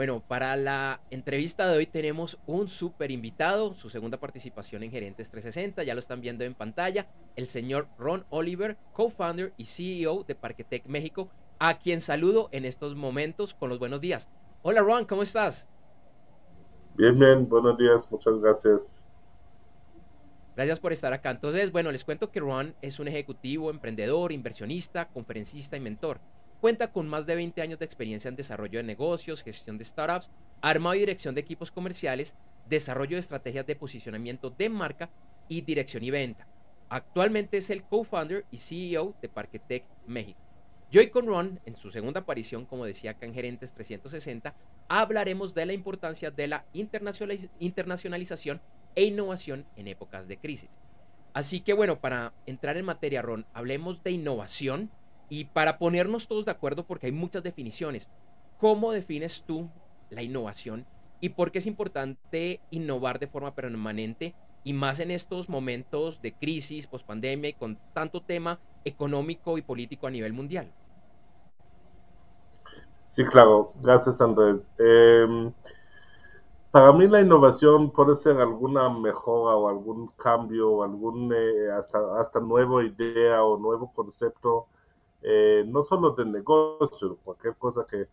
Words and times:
Bueno, 0.00 0.22
para 0.26 0.56
la 0.56 1.02
entrevista 1.10 1.68
de 1.68 1.76
hoy 1.76 1.84
tenemos 1.84 2.38
un 2.46 2.70
súper 2.70 3.10
invitado, 3.10 3.74
su 3.74 3.90
segunda 3.90 4.16
participación 4.18 4.82
en 4.82 4.90
Gerentes 4.90 5.30
360, 5.30 5.82
ya 5.82 5.92
lo 5.92 5.98
están 5.98 6.22
viendo 6.22 6.42
en 6.42 6.54
pantalla, 6.54 7.06
el 7.36 7.48
señor 7.48 7.86
Ron 7.98 8.24
Oliver, 8.30 8.78
co-founder 8.94 9.52
y 9.58 9.66
CEO 9.66 10.24
de 10.24 10.34
Parquetec 10.34 10.86
México, 10.86 11.28
a 11.58 11.76
quien 11.76 12.00
saludo 12.00 12.48
en 12.50 12.64
estos 12.64 12.96
momentos 12.96 13.52
con 13.52 13.68
los 13.68 13.78
buenos 13.78 14.00
días. 14.00 14.30
Hola 14.62 14.80
Ron, 14.80 15.04
¿cómo 15.04 15.20
estás? 15.20 15.68
Bien, 16.94 17.18
bien, 17.18 17.46
buenos 17.46 17.76
días, 17.76 18.10
muchas 18.10 18.40
gracias. 18.40 19.04
Gracias 20.56 20.80
por 20.80 20.94
estar 20.94 21.12
acá. 21.12 21.30
Entonces, 21.30 21.72
bueno, 21.72 21.92
les 21.92 22.06
cuento 22.06 22.30
que 22.30 22.40
Ron 22.40 22.74
es 22.80 23.00
un 23.00 23.08
ejecutivo, 23.08 23.68
emprendedor, 23.68 24.32
inversionista, 24.32 25.08
conferencista 25.08 25.76
y 25.76 25.80
mentor. 25.80 26.20
Cuenta 26.60 26.92
con 26.92 27.08
más 27.08 27.24
de 27.24 27.34
20 27.36 27.62
años 27.62 27.78
de 27.78 27.86
experiencia 27.86 28.28
en 28.28 28.36
desarrollo 28.36 28.78
de 28.78 28.82
negocios, 28.82 29.42
gestión 29.42 29.78
de 29.78 29.84
startups, 29.84 30.30
armado 30.60 30.94
y 30.94 30.98
dirección 30.98 31.34
de 31.34 31.40
equipos 31.40 31.70
comerciales, 31.70 32.36
desarrollo 32.68 33.16
de 33.16 33.20
estrategias 33.20 33.66
de 33.66 33.76
posicionamiento 33.76 34.50
de 34.50 34.68
marca 34.68 35.08
y 35.48 35.62
dirección 35.62 36.04
y 36.04 36.10
venta. 36.10 36.46
Actualmente 36.90 37.56
es 37.56 37.70
el 37.70 37.82
co-founder 37.82 38.44
y 38.50 38.58
CEO 38.58 39.14
de 39.22 39.30
Parquetec 39.30 39.84
México. 40.06 40.38
Y 40.90 40.98
hoy 40.98 41.08
con 41.08 41.26
Ron, 41.26 41.60
en 41.64 41.76
su 41.76 41.90
segunda 41.90 42.20
aparición, 42.20 42.66
como 42.66 42.84
decía 42.84 43.12
acá 43.12 43.24
en 43.24 43.32
Gerentes 43.32 43.72
360, 43.72 44.54
hablaremos 44.88 45.54
de 45.54 45.64
la 45.64 45.72
importancia 45.72 46.30
de 46.30 46.46
la 46.46 46.66
internacionalización 46.74 48.60
e 48.96 49.04
innovación 49.04 49.64
en 49.76 49.88
épocas 49.88 50.28
de 50.28 50.36
crisis. 50.36 50.68
Así 51.32 51.60
que 51.60 51.72
bueno, 51.72 52.00
para 52.00 52.34
entrar 52.44 52.76
en 52.76 52.84
materia, 52.84 53.22
Ron, 53.22 53.46
hablemos 53.54 54.02
de 54.02 54.10
innovación 54.10 54.90
y 55.30 55.44
para 55.44 55.78
ponernos 55.78 56.26
todos 56.26 56.44
de 56.44 56.50
acuerdo, 56.50 56.84
porque 56.84 57.06
hay 57.06 57.12
muchas 57.12 57.44
definiciones, 57.44 58.10
¿cómo 58.58 58.92
defines 58.92 59.44
tú 59.46 59.70
la 60.10 60.22
innovación 60.22 60.84
y 61.20 61.30
por 61.30 61.52
qué 61.52 61.58
es 61.58 61.66
importante 61.66 62.60
innovar 62.70 63.20
de 63.20 63.28
forma 63.28 63.54
permanente 63.54 64.34
y 64.64 64.72
más 64.72 64.98
en 64.98 65.12
estos 65.12 65.48
momentos 65.48 66.20
de 66.20 66.34
crisis, 66.34 66.88
pospandemia 66.88 67.50
y 67.50 67.54
con 67.54 67.78
tanto 67.94 68.20
tema 68.20 68.58
económico 68.84 69.56
y 69.56 69.62
político 69.62 70.08
a 70.08 70.10
nivel 70.10 70.32
mundial? 70.32 70.66
Sí, 73.12 73.24
claro, 73.24 73.72
gracias 73.82 74.20
Andrés. 74.20 74.68
Em, 74.78 75.52
para 76.72 76.92
mí 76.92 77.06
la 77.06 77.20
innovación 77.20 77.92
puede 77.92 78.16
ser 78.16 78.36
alguna 78.38 78.88
mejora 78.88 79.54
o 79.54 79.68
algún 79.68 80.08
cambio 80.16 80.70
o 80.70 80.82
algún 80.82 81.32
eh, 81.32 81.70
hasta, 81.70 82.20
hasta 82.20 82.40
nueva 82.40 82.84
idea 82.84 83.44
o 83.44 83.56
nuevo 83.58 83.92
concepto 83.94 84.66
eh, 85.22 85.64
no 85.66 85.84
solo 85.84 86.12
de 86.12 86.24
negocio, 86.24 87.18
cualquier 87.24 87.56
cosa 87.56 87.86
que 87.86 88.08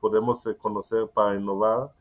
podemos 0.00 0.46
eh, 0.46 0.56
conocer 0.56 1.08
para 1.08 1.36
innovar, 1.36 1.92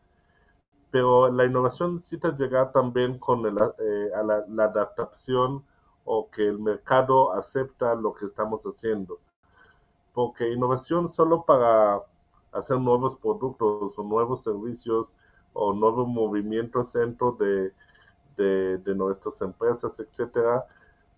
pero 0.92 1.31
la 1.31 1.45
innovación 1.45 1.95
necesita 1.95 2.36
llegar 2.38 2.72
también 2.72 3.20
con 3.20 3.45
eh, 3.45 4.09
a 4.16 4.23
la, 4.23 4.45
la, 4.48 4.66
adaptación 4.66 5.66
o 6.06 6.30
que 6.30 6.48
el 6.48 6.59
mercado 6.59 7.33
acepta 7.33 7.95
lo 7.95 8.14
que 8.14 8.26
estamos 8.26 8.64
haciendo. 8.64 9.20
Porque 10.14 10.52
innovación 10.52 11.09
solo 11.09 11.44
para 11.44 12.02
hacer 12.53 12.80
nuevos 12.80 13.17
productos 13.17 13.98
o 13.98 14.03
nuevos 14.03 14.44
servicios 14.44 15.14
o 15.53 15.73
nuevos 15.73 16.08
movimientos 16.08 16.94
dentro 16.94 17.33
de, 17.33 17.73
de, 18.38 18.78
de 18.78 18.95
nuestras 18.95 19.42
empresas, 19.42 20.00
etcétera, 20.00 20.66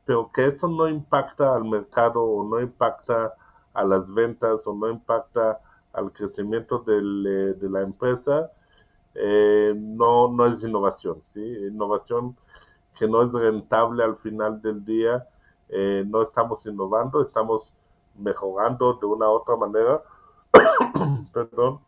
pero 0.07 0.31
que 0.31 0.47
esto 0.47 0.69
no 0.69 0.87
impacta 0.87 1.53
al 1.53 1.65
mercado 1.65 2.23
o 2.23 2.47
no 2.47 2.61
impacta 2.61 3.35
a 3.73 3.83
las 3.83 4.11
ventas 4.11 4.65
o 4.65 4.73
no 4.73 4.89
impacta 4.89 5.59
al 5.91 6.13
crecimiento 6.13 6.83
eh, 6.87 7.53
de 7.59 7.69
la 7.69 7.81
empresa, 7.81 8.49
eh, 9.13 9.73
no, 9.75 10.29
no 10.29 10.45
es 10.45 10.63
innovación. 10.63 11.21
¿sí? 11.33 11.41
Innovación 11.41 12.37
que 12.97 13.05
no 13.05 13.21
es 13.21 13.33
rentable 13.33 14.01
al 14.01 14.15
final 14.15 14.61
del 14.61 14.85
día, 14.85 15.27
eh, 15.67 16.05
no 16.07 16.21
estamos 16.21 16.65
innovando, 16.65 17.21
estamos 17.21 17.73
mejorando 18.15 18.93
de 18.93 19.05
una 19.05 19.27
u 19.29 19.33
otra 19.33 19.57
manera, 19.57 20.01
perdón, 21.33 21.81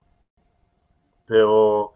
pero 1.25 1.93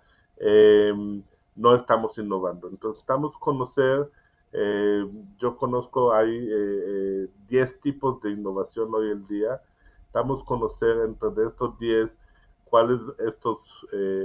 no 1.56 1.76
estamos 1.76 2.18
innovando. 2.18 2.70
Entonces, 2.70 3.02
estamos 3.02 3.38
conocer 3.38 4.10
eh, 4.54 5.10
yo 5.40 5.58
conozco, 5.58 6.14
hay 6.14 6.30
10 6.30 6.52
eh, 6.52 7.30
eh, 7.50 7.68
tipos 7.82 8.22
de 8.22 8.32
innovación 8.32 8.94
hoy 8.94 9.12
en 9.12 9.26
día. 9.28 9.60
Estamos 10.06 10.44
conocer 10.44 10.96
entre 11.06 11.30
estos 11.46 11.78
10 11.80 12.16
cuáles 12.66 13.02
estos 13.20 13.60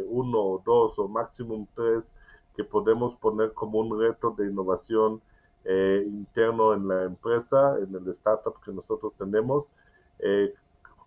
uno 0.06 0.38
o 0.38 0.62
dos 0.64 0.98
o 0.98 1.08
máximo 1.08 1.66
tres 1.74 2.12
que 2.56 2.64
podemos 2.64 3.14
poner 3.16 3.52
como 3.52 3.80
un 3.80 3.98
reto 3.98 4.34
de 4.36 4.46
innovación 4.46 5.20
interno 5.64 6.72
en 6.74 6.88
la 6.88 7.04
empresa, 7.04 7.76
en 7.78 7.94
el 7.94 8.08
startup 8.08 8.58
que 8.62 8.72
nosotros 8.72 9.12
tenemos, 9.18 9.66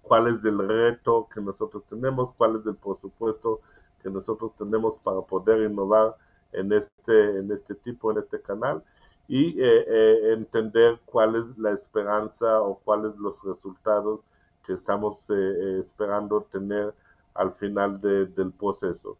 cuál 0.04 0.28
es 0.28 0.44
el 0.46 0.68
reto 0.68 1.28
que 1.34 1.42
nosotros 1.42 1.84
tenemos, 1.90 2.32
cuál 2.38 2.58
es 2.58 2.66
el 2.68 2.76
presupuesto 2.76 3.62
que 4.04 4.10
nosotros 4.10 4.52
tenemos 4.58 4.96
para 5.04 5.22
poder 5.22 5.70
innovar 5.70 6.16
en 6.54 6.72
este, 6.74 7.40
en 7.40 7.52
este 7.52 7.74
tipo, 7.76 8.12
en 8.12 8.20
este 8.20 8.40
canal 8.40 8.84
y 9.28 9.60
eh, 9.62 9.86
eh, 9.88 10.34
entender 10.34 11.00
cuál 11.06 11.36
es 11.36 11.58
la 11.58 11.72
esperanza 11.72 12.62
o 12.62 12.76
cuáles 12.84 13.16
los 13.18 13.44
resultados 13.44 14.20
que 14.66 14.74
estamos 14.74 15.26
eh, 15.30 15.80
esperando 15.80 16.42
tener 16.52 16.94
al 17.34 17.52
final 17.54 18.00
del 18.02 18.52
proceso. 18.52 19.18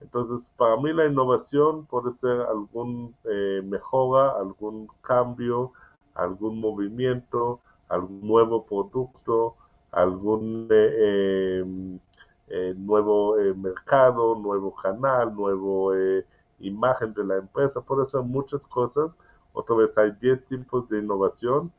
Entonces, 0.00 0.50
para 0.56 0.76
mí 0.76 0.92
la 0.92 1.06
innovación 1.06 1.84
puede 1.86 2.12
ser 2.12 2.40
algún 2.40 3.14
mejora, 3.64 4.30
algún 4.38 4.88
cambio, 5.02 5.72
algún 6.14 6.58
movimiento, 6.60 7.60
algún 7.88 8.26
nuevo 8.26 8.64
producto, 8.64 9.56
algún 9.92 10.68
em, 10.70 11.98
nuevo 12.76 13.36
mercado, 13.56 14.34
nuevo 14.36 14.74
canal, 14.74 15.34
nuevo 15.34 15.92
imagen 16.60 17.14
de 17.14 17.24
la 17.24 17.36
empresa, 17.36 17.80
puede 17.80 18.06
ser 18.06 18.22
muchas 18.22 18.66
cosas 18.66 19.10
otra 19.54 19.76
vez 19.76 19.96
hay 19.96 20.10
10 20.20 20.46
tipos 20.46 20.88
de 20.88 20.98
innovación, 20.98 21.72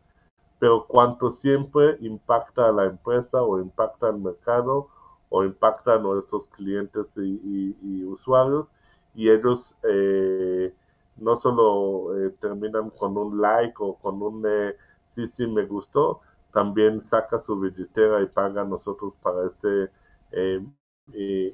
pero 0.60 0.86
cuánto 0.88 1.32
siempre 1.32 1.98
impacta 2.00 2.70
a 2.70 2.72
la 2.72 2.86
empresa 2.86 3.44
o 3.44 3.60
impacta 3.60 4.08
al 4.08 4.20
mercado 4.20 4.88
o 5.30 5.44
impacta 5.44 5.96
a 5.96 6.00
nuestros 6.00 6.48
clientes 6.48 7.14
y, 7.18 8.04
usuarios 8.06 8.68
y 9.14 9.30
ellos 9.30 9.78
eh, 9.84 10.74
no 11.18 11.36
solo 11.38 12.18
eh, 12.18 12.30
terminan 12.40 12.90
con 12.92 13.18
un 13.18 13.42
like 13.42 13.76
o 13.80 13.96
con 13.96 14.22
un 14.22 14.44
eh, 14.48 14.78
sí, 15.08 15.28
sí, 15.28 15.46
me 15.46 15.66
gustó, 15.66 16.22
también 16.54 17.02
saca 17.02 17.40
su 17.40 17.60
billetera 17.60 18.22
y 18.22 18.28
paga 18.28 18.62
a 18.62 18.66
nosotros 18.66 19.14
para 19.22 19.46
este 19.48 19.92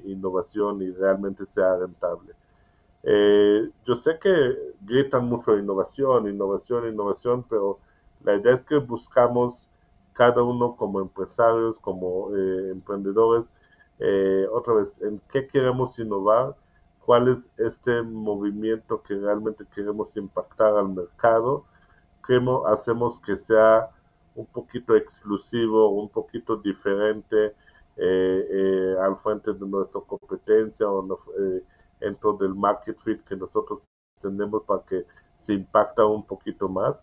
innovación 0.06 0.82
y 0.82 0.92
realmente 0.92 1.46
sea 1.46 1.76
rentable. 1.78 2.34
Eh, 3.04 3.70
yo 3.86 3.96
sé 3.96 4.20
que 4.20 4.56
gritan 4.82 5.26
mucho 5.26 5.58
innovación, 5.58 6.28
innovación, 6.28 6.88
innovación, 6.88 7.44
pero 7.50 7.80
la 8.24 8.36
idea 8.36 8.54
es 8.54 8.64
que 8.64 8.78
buscamos 8.78 9.68
cada 10.14 10.44
uno 10.44 10.76
como 10.76 11.02
empresarios, 11.02 11.80
como 11.80 12.36
eh, 12.36 12.72
emprendedores, 12.72 13.50
eh, 14.00 14.48
otra 14.52 14.74
vez, 14.76 15.02
en 15.02 15.22
qué 15.32 15.48
queremos 15.48 15.98
innovar, 16.00 16.56
cuál 17.06 17.28
es 17.30 17.50
este 17.58 18.02
movimiento 18.04 19.02
que 19.02 19.16
realmente 19.16 19.66
queremos 19.74 20.16
impactar 20.18 20.76
al 20.78 20.90
mercado, 20.90 21.66
cómo 22.22 22.68
hacemos 22.68 23.20
que 23.20 23.38
sea 23.38 23.90
un 24.36 24.46
poquito 24.46 24.96
exclusivo, 24.96 25.90
un 25.90 26.10
poquito 26.10 26.56
diferente 26.58 27.56
al 29.00 29.16
frente 29.18 29.54
de 29.54 29.68
nuestra 29.68 30.02
competencia 30.02 30.90
o 30.90 31.02
no, 31.04 31.20
dentro 32.02 32.34
del 32.34 32.54
market 32.56 33.00
fit 33.00 33.24
que 33.24 33.36
nosotros 33.38 33.80
tenemos 34.22 34.64
para 34.64 34.84
que 34.84 35.06
se 35.34 35.54
impacta 35.54 36.06
un 36.06 36.26
poquito 36.26 36.68
más 36.68 37.02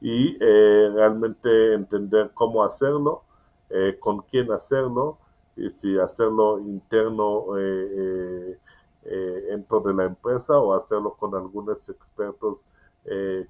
y 0.00 0.36
eh, 0.40 0.90
realmente 0.94 1.74
entender 1.74 2.30
cómo 2.34 2.64
hacerlo, 2.64 3.24
eh, 3.70 3.96
con 4.00 4.22
quién 4.22 4.52
hacerlo 4.52 5.18
y 5.56 5.70
si 5.70 5.98
hacerlo 5.98 6.58
interno 6.58 7.46
eh, 7.58 8.58
dentro 9.02 9.80
de 9.80 9.94
la 9.94 10.04
empresa 10.04 10.58
o 10.58 10.74
hacerlo 10.74 11.14
con 11.14 11.34
algunos 11.34 11.88
expertos, 11.88 12.58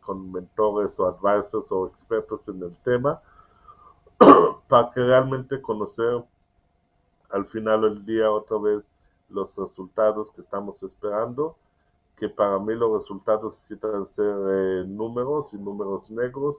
con 0.02 0.30
mentores 0.30 1.00
o 1.00 1.06
advisors 1.08 1.72
o 1.72 1.86
expertos 1.86 2.46
en 2.48 2.62
el 2.62 2.76
tema, 2.82 3.22
para 4.68 4.90
que 4.90 5.00
realmente 5.00 5.62
conocer 5.62 6.22
al 7.30 7.46
final 7.46 7.80
del 7.80 8.04
día 8.04 8.30
otra 8.30 8.58
vez 8.58 8.92
los 9.28 9.56
resultados 9.56 10.30
que 10.30 10.40
estamos 10.40 10.82
esperando, 10.82 11.56
que 12.16 12.28
para 12.28 12.58
mí 12.58 12.74
los 12.74 13.02
resultados 13.02 13.54
necesitan 13.54 14.06
ser 14.06 14.34
eh, 14.48 14.84
números 14.86 15.52
y 15.52 15.58
números 15.58 16.10
negros 16.10 16.56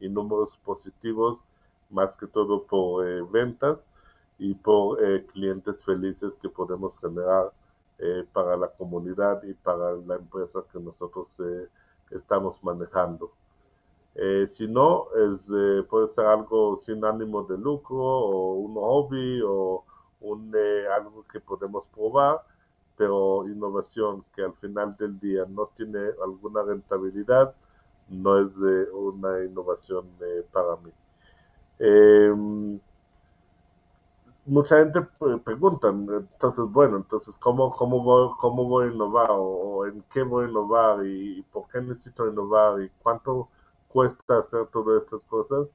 y 0.00 0.08
números 0.08 0.58
positivos, 0.64 1.38
más 1.90 2.16
que 2.16 2.26
todo 2.26 2.64
por 2.64 3.06
eh, 3.06 3.22
ventas 3.30 3.78
y 4.38 4.54
por 4.54 5.02
eh, 5.04 5.26
clientes 5.26 5.84
felices 5.84 6.38
que 6.40 6.48
podemos 6.48 6.98
generar 6.98 7.52
eh, 7.98 8.24
para 8.32 8.56
la 8.56 8.68
comunidad 8.68 9.42
y 9.44 9.52
para 9.54 9.92
la 9.92 10.16
empresa 10.16 10.60
que 10.72 10.80
nosotros 10.80 11.28
estamos 12.10 12.62
manejando. 12.64 13.30
Si 14.48 14.66
no, 14.66 15.06
puede 15.88 16.08
ser 16.08 16.26
algo 16.26 16.78
sin 16.82 17.04
ánimo 17.04 17.44
de 17.44 17.56
lucro 17.56 17.96
o 17.96 18.54
un 18.54 18.74
hobby 18.74 19.40
o 19.46 19.84
un, 20.20 20.54
algo 20.96 21.24
que 21.32 21.40
podemos 21.40 21.86
probar, 21.86 22.42
pero 22.96 23.46
innovación 23.48 24.24
que 24.34 24.42
al 24.42 24.54
final 24.54 24.96
del 24.96 25.18
día 25.20 25.44
no 25.48 25.66
tiene 25.76 26.00
alguna 26.22 26.62
rentabilidad, 26.62 27.54
no 28.08 28.38
es 28.38 28.56
una 28.92 29.44
innovación 29.44 30.06
para 30.52 30.76
mí. 30.76 30.90
Em, 31.78 32.78
mucha 34.46 34.78
gente 34.78 35.00
pregunta, 35.44 35.88
entonces, 35.88 36.64
bueno, 36.70 36.98
entonces, 36.98 37.34
¿cómo, 37.40 37.72
cómo, 37.72 38.02
voy, 38.02 38.30
cómo 38.38 38.64
voy 38.64 38.88
a 38.88 38.92
innovar 38.92 39.30
o, 39.32 39.86
en 39.86 40.02
qué 40.12 40.22
voy 40.22 40.46
a 40.46 40.48
innovar 40.48 41.06
y, 41.06 41.42
por 41.52 41.68
qué 41.68 41.80
necesito 41.80 42.28
innovar 42.28 42.82
y 42.82 42.90
cuánto 43.02 43.48
cuesta 43.88 44.38
hacer 44.38 44.66
todas 44.66 45.04
estas 45.04 45.24
cosas? 45.24 45.68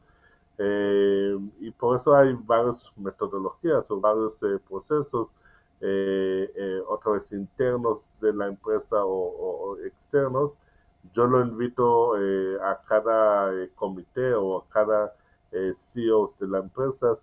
Eh, 0.57 1.37
y 1.59 1.71
por 1.71 1.97
eso 1.97 2.15
hay 2.15 2.33
varias 2.33 2.91
metodologías 2.95 3.89
o 3.91 3.99
varios 3.99 4.41
eh, 4.43 4.59
procesos, 4.67 5.29
eh, 5.81 6.81
otra 6.87 7.13
vez 7.13 7.31
internos 7.33 8.09
de 8.21 8.33
la 8.33 8.47
empresa 8.47 8.97
o, 9.03 9.77
externos. 9.85 10.57
Yo 11.13 11.27
lo 11.27 11.41
invito 11.41 12.15
a 12.63 12.81
cada 12.87 13.51
comité 13.75 14.33
o 14.33 14.57
a 14.57 14.67
cada 14.69 15.13
CEO 15.51 16.33
de 16.39 16.47
la 16.47 16.59
empresa 16.59 17.13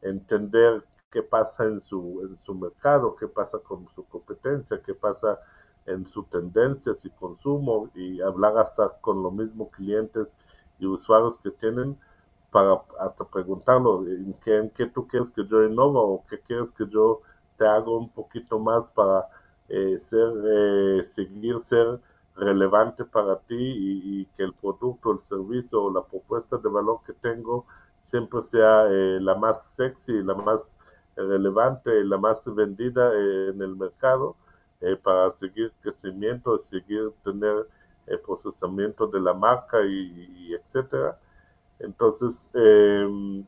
entender 0.00 0.82
qué 1.10 1.22
pasa 1.22 1.64
en 1.64 1.80
su, 1.80 2.22
en 2.22 2.38
su 2.38 2.54
mercado, 2.54 3.16
qué 3.16 3.28
pasa 3.28 3.58
con 3.58 3.86
su 3.94 4.04
competencia, 4.04 4.80
qué 4.84 4.94
pasa 4.94 5.38
en 5.86 6.06
su 6.06 6.24
tendencias 6.24 7.04
y 7.04 7.10
consumo 7.10 7.90
y 7.94 8.20
hablar 8.20 8.58
hasta 8.58 8.88
con 9.00 9.22
los 9.22 9.32
mismos 9.32 9.70
clientes 9.70 10.34
y 10.78 10.86
usuarios 10.86 11.38
que 11.38 11.50
tienen 11.50 11.98
para 12.56 12.80
hasta 13.00 13.22
preguntarlo 13.26 14.06
en 14.06 14.32
qué, 14.42 14.56
en 14.56 14.70
qué 14.70 14.86
tú 14.86 15.06
quieres 15.06 15.30
que 15.30 15.46
yo 15.46 15.62
innova 15.62 16.00
o 16.00 16.24
qué 16.26 16.40
quieres 16.40 16.72
que 16.72 16.86
yo 16.88 17.20
te 17.58 17.66
haga 17.66 17.90
un 17.90 18.08
poquito 18.08 18.58
más 18.58 18.88
para 18.92 19.26
eh, 19.68 19.98
ser, 19.98 20.30
eh, 20.46 21.02
seguir 21.04 21.60
ser 21.60 22.00
relevante 22.34 23.04
para 23.04 23.38
ti 23.40 23.56
y, 23.56 24.20
y, 24.22 24.24
que 24.36 24.44
el 24.44 24.54
producto, 24.54 25.12
el 25.12 25.20
servicio 25.20 25.82
o 25.82 25.92
la 25.92 26.02
propuesta 26.02 26.56
de 26.56 26.68
valor 26.70 27.00
que 27.06 27.12
tengo 27.12 27.66
siempre 28.04 28.42
sea 28.42 28.86
eh, 28.88 29.18
la 29.20 29.34
más 29.34 29.74
sexy, 29.74 30.22
la 30.22 30.34
más 30.34 30.74
relevante, 31.14 32.04
la 32.04 32.16
más 32.16 32.42
vendida 32.54 33.12
eh, 33.14 33.50
en 33.50 33.60
el 33.60 33.76
mercado 33.76 34.34
eh, 34.80 34.96
para 34.96 35.30
seguir 35.32 35.72
crecimiento, 35.82 36.58
seguir 36.58 37.12
tener 37.22 37.66
el 38.06 38.20
procesamiento 38.20 39.06
de 39.08 39.20
la 39.20 39.34
marca 39.34 39.84
y, 39.84 40.54
etcétera. 40.54 41.18
Entonces, 41.78 42.50
eh, 42.54 43.44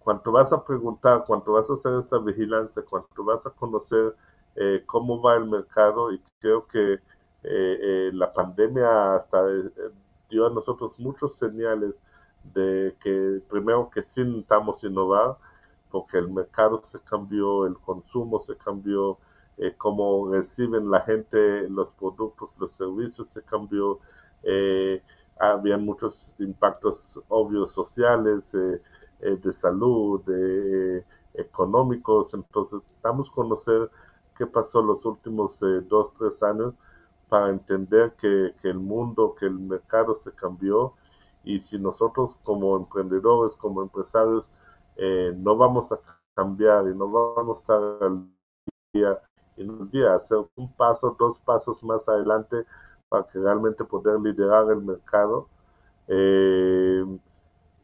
cuando 0.00 0.32
vas 0.32 0.52
a 0.52 0.64
preguntar, 0.64 1.24
cuando 1.26 1.52
vas 1.52 1.68
a 1.70 1.74
hacer 1.74 1.94
esta 1.98 2.18
vigilancia, 2.18 2.82
cuando 2.88 3.24
vas 3.24 3.46
a 3.46 3.50
conocer 3.50 4.14
eh, 4.56 4.82
cómo 4.86 5.20
va 5.20 5.36
el 5.36 5.46
mercado, 5.46 6.12
y 6.12 6.20
creo 6.40 6.66
que 6.66 7.00
la 8.12 8.32
pandemia 8.32 9.16
hasta 9.16 9.44
dio 10.30 10.46
a 10.46 10.50
nosotros 10.50 10.98
muchos 10.98 11.36
señales 11.36 12.02
de 12.54 12.96
que 13.00 13.42
primero 13.50 13.90
que 13.90 14.02
sí 14.02 14.22
necesitamos 14.22 14.82
innovar, 14.84 15.36
porque 15.90 16.18
el 16.18 16.28
mercado 16.28 16.82
se 16.82 16.98
cambió, 17.00 17.66
el 17.66 17.78
consumo 17.78 18.40
se 18.40 18.56
cambió, 18.56 19.18
eh, 19.58 19.74
cómo 19.78 20.28
reciben 20.32 20.90
la 20.90 21.00
gente 21.02 21.68
los 21.68 21.92
productos, 21.92 22.50
los 22.58 22.72
servicios 22.72 23.28
se 23.28 23.42
cambió, 23.42 24.00
eh, 24.42 25.00
había 25.38 25.76
muchos 25.78 26.34
impactos 26.38 27.20
obvios 27.28 27.72
sociales, 27.72 28.54
eh, 28.54 28.80
eh, 29.20 29.36
de 29.42 29.52
salud, 29.52 30.22
de, 30.24 31.04
económicos, 31.34 32.32
entonces 32.34 32.80
estamos 32.96 33.28
a 33.28 33.32
conocer 33.32 33.90
qué 34.36 34.46
pasó 34.46 34.82
los 34.82 35.04
últimos 35.04 35.58
dos, 35.88 36.14
tres 36.18 36.42
años 36.42 36.74
para 37.28 37.50
entender 37.50 38.12
que, 38.20 38.54
que 38.60 38.68
el 38.70 38.78
mundo, 38.78 39.34
que 39.38 39.46
el 39.46 39.58
mercado 39.58 40.14
se 40.14 40.32
cambió. 40.32 40.94
Y 41.44 41.58
si 41.60 41.78
nosotros 41.78 42.36
como 42.44 42.76
emprendedores, 42.76 43.56
como 43.56 43.82
empresarios, 43.82 44.48
eh, 44.96 45.34
no 45.36 45.56
vamos 45.56 45.90
a 45.92 45.98
cambiar 46.34 46.86
y 46.88 46.94
no 46.94 47.10
vamos 47.10 47.58
a 47.58 47.60
estar 47.60 47.82
al 48.02 48.28
día 48.92 49.20
y 49.56 49.62
un 49.62 49.90
día 49.90 50.14
hacer 50.14 50.38
un 50.56 50.72
paso, 50.72 51.16
dos 51.18 51.38
pasos 51.40 51.82
más 51.82 52.08
adelante 52.08 52.64
para 53.14 53.26
que 53.28 53.38
realmente 53.38 53.84
poder 53.84 54.18
liderar 54.18 54.68
el 54.72 54.82
mercado. 54.82 55.46
Eh, 56.08 57.04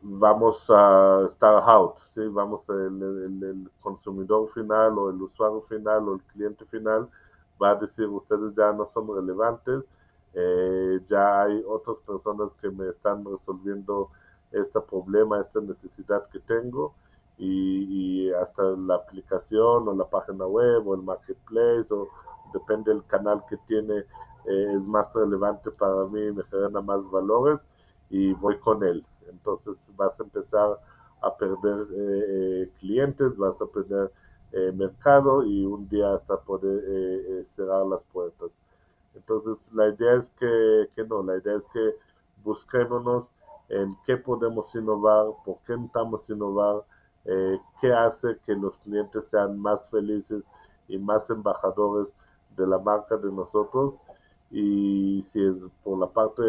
vamos 0.02 0.68
a 0.68 1.24
estar 1.26 1.62
out, 1.68 1.98
¿sí? 1.98 2.26
vamos 2.26 2.68
el, 2.68 3.00
el, 3.00 3.70
consumidor 3.80 4.48
final 4.48 4.98
o 4.98 5.10
el 5.10 5.22
usuario 5.22 5.60
final 5.60 6.08
o 6.08 6.14
el 6.14 6.22
cliente 6.22 6.64
final 6.64 7.08
va 7.62 7.70
a 7.70 7.74
decir 7.76 8.06
ustedes 8.06 8.54
ya 8.56 8.72
no 8.72 8.86
son 8.86 9.14
relevantes, 9.14 9.84
eh, 10.34 11.00
ya 11.08 11.42
hay 11.42 11.62
otras 11.68 12.00
personas 12.00 12.52
que 12.54 12.70
me 12.70 12.88
están 12.88 13.24
resolviendo 13.24 14.10
este 14.50 14.80
problema, 14.80 15.40
esta 15.40 15.60
necesidad 15.60 16.28
que 16.30 16.40
tengo 16.40 16.94
y, 17.38 18.32
hasta 18.32 18.62
la 18.62 18.96
aplicación 18.96 19.86
o 19.86 19.94
la 19.94 20.08
página 20.08 20.46
web 20.46 20.88
o 20.88 20.94
el 20.94 21.02
marketplace 21.02 21.94
o 21.94 22.08
depende 22.52 22.92
del 22.92 23.04
canal 23.04 23.44
que 23.48 23.56
tiene 23.68 24.04
eh, 24.46 24.72
es 24.74 24.86
más 24.86 25.14
relevante 25.14 25.70
para 25.70 26.04
mí, 26.06 26.32
me 26.32 26.42
genera 26.44 26.80
más 26.80 27.08
valores 27.10 27.60
y 28.10 28.32
voy 28.34 28.58
con 28.58 28.82
él. 28.84 29.04
Entonces 29.28 29.88
vas 29.96 30.18
a 30.20 30.24
empezar 30.24 30.78
a 31.22 31.36
perder 31.36 31.86
eh, 31.94 32.70
clientes, 32.78 33.36
vas 33.36 33.60
a 33.60 33.66
perder 33.66 34.10
eh, 34.52 34.72
mercado 34.72 35.44
y 35.44 35.64
un 35.64 35.88
día 35.88 36.14
hasta 36.14 36.36
poder 36.40 37.44
cerrar 37.44 37.86
las 37.86 38.04
puertas. 38.04 38.50
Entonces 39.14 39.72
la 39.72 39.88
idea 39.88 40.14
es 40.14 40.30
que, 40.32 40.88
que 40.94 41.04
no, 41.04 41.22
la 41.22 41.36
idea 41.36 41.56
es 41.56 41.66
que 41.68 41.94
busquémonos 42.42 43.26
en 43.68 43.96
qué 44.04 44.16
podemos 44.16 44.74
innovar, 44.74 45.26
por 45.44 45.58
qué 45.66 45.74
necesitamos 45.74 46.28
innovar, 46.28 46.84
eh, 47.24 47.60
qué 47.80 47.92
hace 47.92 48.38
que 48.44 48.54
los 48.54 48.76
clientes 48.78 49.28
sean 49.28 49.58
más 49.58 49.88
felices 49.88 50.50
y 50.88 50.98
más 50.98 51.30
embajadores 51.30 52.12
de 52.56 52.66
la 52.66 52.78
marca 52.78 53.16
de 53.16 53.30
nosotros 53.30 53.94
y 54.50 55.22
si 55.22 55.44
es 55.44 55.68
por 55.84 55.98
la 55.98 56.08
parte 56.08 56.42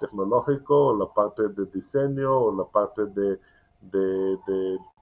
tecnológico 0.00 0.86
o 0.88 0.96
la 0.96 1.06
parte 1.12 1.48
de 1.48 1.66
diseño 1.66 2.36
o 2.36 2.56
la 2.56 2.64
parte 2.64 3.06
de, 3.06 3.38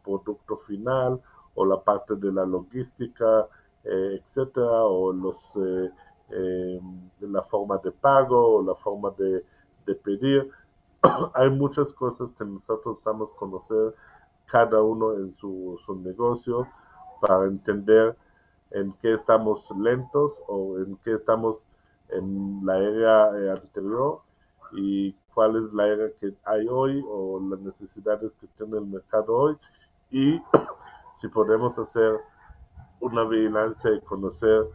producto 0.04 0.56
final 0.56 1.20
o 1.54 1.64
la 1.64 1.82
parte 1.82 2.16
de 2.16 2.32
la 2.32 2.47
logística, 2.47 3.47
eh, 3.85 4.20
etcétera, 4.23 4.85
o 4.85 5.12
los 5.12 5.37
eh, 6.30 6.80
la 7.20 7.42
forma 7.42 7.78
de 7.78 7.90
pago 7.90 8.56
o 8.56 8.62
la 8.62 8.75
forma 8.75 9.11
de, 9.18 9.44
pedir. 10.04 10.50
hay 11.35 11.50
muchas 11.50 11.92
cosas 11.94 12.30
que 12.32 12.44
nosotros 12.44 12.99
estamos 12.99 13.32
conocer 13.32 13.94
cada 14.47 14.82
uno 14.82 15.14
en 15.14 15.35
su, 15.37 15.78
su, 15.85 15.94
negocio 15.97 16.66
para 17.20 17.47
entender 17.47 18.16
en 18.70 18.92
qué 19.00 19.14
estamos 19.14 19.70
lentos 19.78 20.42
o 20.47 20.78
en 20.78 20.97
qué 21.04 21.14
estamos 21.14 21.62
en 22.11 22.65
la 22.65 22.79
era 22.79 23.38
eh, 23.38 23.50
anterior 23.50 24.21
y 24.73 25.12
cuál 25.35 25.57
es 25.57 25.73
la 25.73 25.87
era 25.87 26.11
que 26.19 26.35
hay 26.45 26.67
hoy 26.69 27.05
o 27.09 27.41
las 27.41 27.61
necesidades 27.61 28.35
que 28.37 28.47
tiene 28.57 28.79
el 28.79 28.87
mercado 28.87 29.35
hoy. 29.35 29.57
Y 30.11 30.41
si 31.21 31.29
podemos 31.29 31.79
hacer 31.79 32.21
una 33.00 33.25
vigilancia 33.25 33.93
y 33.93 34.00
conocer 34.03 34.67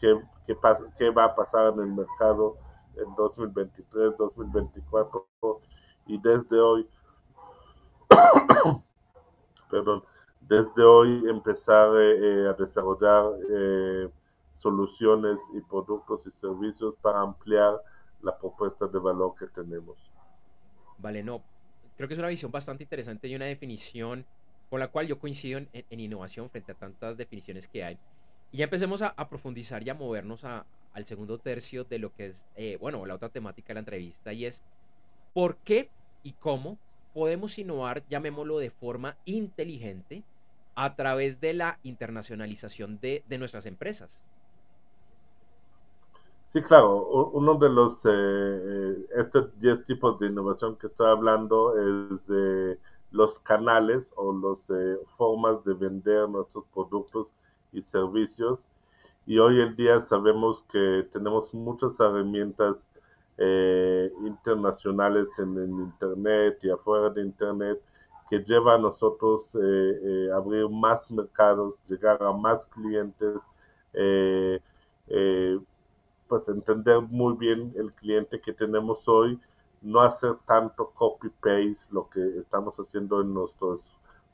qué, 0.00 0.20
qué, 0.46 0.54
pasa, 0.54 0.84
qué 0.96 1.10
va 1.10 1.24
a 1.24 1.34
pasar 1.34 1.72
en 1.74 1.80
el 1.80 1.92
mercado 1.92 2.56
en 2.96 3.14
2023, 3.14 4.16
2024 4.16 5.26
y 6.06 6.20
desde 6.20 6.60
hoy, 6.60 6.88
perdón, 9.70 10.02
desde 10.40 10.82
hoy 10.82 11.28
empezar 11.28 11.90
eh, 11.96 12.48
a 12.48 12.52
desarrollar 12.54 13.32
eh, 13.50 14.10
soluciones 14.60 15.40
y 15.54 15.60
productos 15.60 16.26
y 16.26 16.30
servicios 16.30 16.94
para 17.00 17.20
ampliar 17.20 17.80
la 18.20 18.36
propuesta 18.36 18.86
de 18.86 18.98
valor 18.98 19.34
que 19.38 19.46
tenemos. 19.46 19.96
Vale, 20.98 21.22
no, 21.22 21.42
creo 21.96 22.06
que 22.06 22.14
es 22.14 22.18
una 22.18 22.28
visión 22.28 22.50
bastante 22.50 22.84
interesante 22.84 23.26
y 23.26 23.34
una 23.34 23.46
definición 23.46 24.26
con 24.68 24.78
la 24.78 24.88
cual 24.88 25.06
yo 25.06 25.18
coincido 25.18 25.58
en, 25.58 25.68
en 25.72 26.00
innovación 26.00 26.50
frente 26.50 26.72
a 26.72 26.74
tantas 26.74 27.16
definiciones 27.16 27.66
que 27.66 27.82
hay. 27.82 27.98
Y 28.52 28.58
ya 28.58 28.64
empecemos 28.64 29.00
a, 29.00 29.08
a 29.08 29.28
profundizar 29.28 29.82
y 29.82 29.88
a 29.88 29.94
movernos 29.94 30.44
a, 30.44 30.66
al 30.92 31.06
segundo 31.06 31.38
tercio 31.38 31.84
de 31.84 31.98
lo 31.98 32.12
que 32.12 32.26
es, 32.26 32.46
eh, 32.54 32.76
bueno, 32.78 33.06
la 33.06 33.14
otra 33.14 33.30
temática 33.30 33.68
de 33.68 33.74
la 33.74 33.80
entrevista 33.80 34.32
y 34.32 34.44
es 34.44 34.60
por 35.32 35.56
qué 35.56 35.88
y 36.22 36.32
cómo 36.32 36.76
podemos 37.14 37.58
innovar, 37.58 38.02
llamémoslo 38.08 38.58
de 38.58 38.70
forma 38.70 39.16
inteligente, 39.24 40.22
a 40.74 40.94
través 40.94 41.40
de 41.40 41.54
la 41.54 41.78
internacionalización 41.82 43.00
de, 43.00 43.24
de 43.28 43.38
nuestras 43.38 43.66
empresas. 43.66 44.22
Sí, 46.52 46.62
claro, 46.62 47.06
uno 47.32 47.54
de 47.58 47.68
los, 47.68 48.04
eh, 48.06 48.10
eh 48.10 49.06
estos 49.20 49.56
10 49.60 49.84
tipos 49.84 50.18
de 50.18 50.26
innovación 50.26 50.76
que 50.76 50.88
estoy 50.88 51.06
hablando 51.08 51.78
es 52.10 52.26
de 52.26 52.76
los 53.12 53.38
canales 53.38 54.12
o 54.16 54.32
las 54.32 54.68
eh, 54.70 54.98
formas 55.16 55.62
de 55.64 55.74
vender 55.74 56.28
nuestros 56.28 56.64
productos 56.74 57.28
y 57.72 57.82
servicios. 57.82 58.66
Y 59.26 59.38
hoy 59.38 59.60
en 59.60 59.76
día 59.76 60.00
sabemos 60.00 60.64
que 60.64 61.06
tenemos 61.12 61.54
muchas 61.54 62.00
herramientas 62.00 62.90
eh, 63.38 64.12
internacionales 64.24 65.30
en 65.38 65.56
el 65.56 65.70
Internet 65.70 66.58
y 66.62 66.70
afuera 66.70 67.10
de 67.10 67.22
Internet 67.22 67.80
que 68.28 68.40
lleva 68.40 68.74
a 68.74 68.78
nosotros 68.78 69.56
eh, 69.62 70.30
abrir 70.34 70.68
más 70.68 71.12
mercados, 71.12 71.78
llegar 71.88 72.20
a 72.24 72.32
más 72.32 72.66
clientes, 72.66 73.40
pues 76.30 76.48
entender 76.48 77.02
muy 77.02 77.36
bien 77.36 77.74
el 77.76 77.92
cliente 77.92 78.40
que 78.40 78.52
tenemos 78.52 79.06
hoy, 79.08 79.38
no 79.82 80.00
hacer 80.00 80.36
tanto 80.46 80.90
copy-paste 80.94 81.92
lo 81.92 82.08
que 82.08 82.38
estamos 82.38 82.76
haciendo 82.76 83.20
en 83.20 83.34
nuestros 83.34 83.80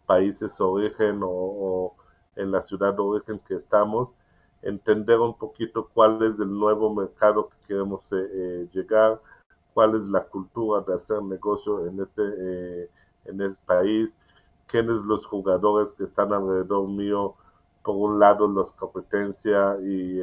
países 0.04 0.60
origen 0.60 1.20
o, 1.22 1.94
en 2.36 2.52
la 2.52 2.60
ciudad 2.60 2.92
de 2.92 3.00
origen 3.00 3.40
que 3.48 3.54
estamos, 3.54 4.14
entender 4.60 5.18
un 5.18 5.38
poquito 5.38 5.88
cuál 5.94 6.22
es 6.22 6.38
el 6.38 6.52
nuevo 6.52 6.94
mercado 6.94 7.48
que 7.48 7.66
queremos 7.68 8.04
eh, 8.12 8.28
eh, 8.30 8.68
llegar, 8.74 9.18
cuál 9.72 9.94
es 9.94 10.02
la 10.10 10.22
cultura 10.24 10.82
de 10.82 10.94
hacer 10.96 11.22
negocio 11.22 11.86
en 11.86 11.98
este, 11.98 12.22
eh, 12.22 12.90
en 13.24 13.40
el 13.40 13.54
país, 13.54 14.18
quiénes 14.66 15.00
los 15.06 15.24
jugadores 15.24 15.92
que 15.94 16.04
están 16.04 16.30
alrededor 16.34 16.88
mío, 16.88 17.36
por 17.82 17.96
un 17.96 18.18
lado 18.18 18.46
los 18.48 18.70
competencia 18.72 19.78
y 19.80 20.20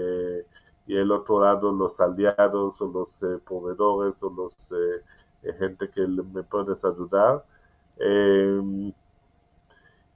y 0.86 0.98
el 0.98 1.12
otro 1.12 1.42
lado 1.42 1.72
los 1.72 2.00
aliados 2.00 2.82
o 2.82 2.88
los 2.88 3.24
eh, 3.24 3.40
proveedores 3.46 4.22
o 4.22 4.30
los 4.30 4.54
eh, 4.72 5.02
eh, 5.44 5.54
gente 5.58 5.90
que 5.90 6.06
me 6.08 6.44
puedes 6.44 6.84
ayudar 6.84 7.44
em, 7.98 8.94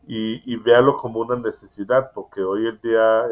y, 0.07 0.53
y 0.53 0.55
véalo 0.57 0.97
como 0.97 1.19
una 1.21 1.35
necesidad 1.37 2.11
porque 2.13 2.41
hoy 2.41 2.67
en 2.67 2.79
día 2.81 3.27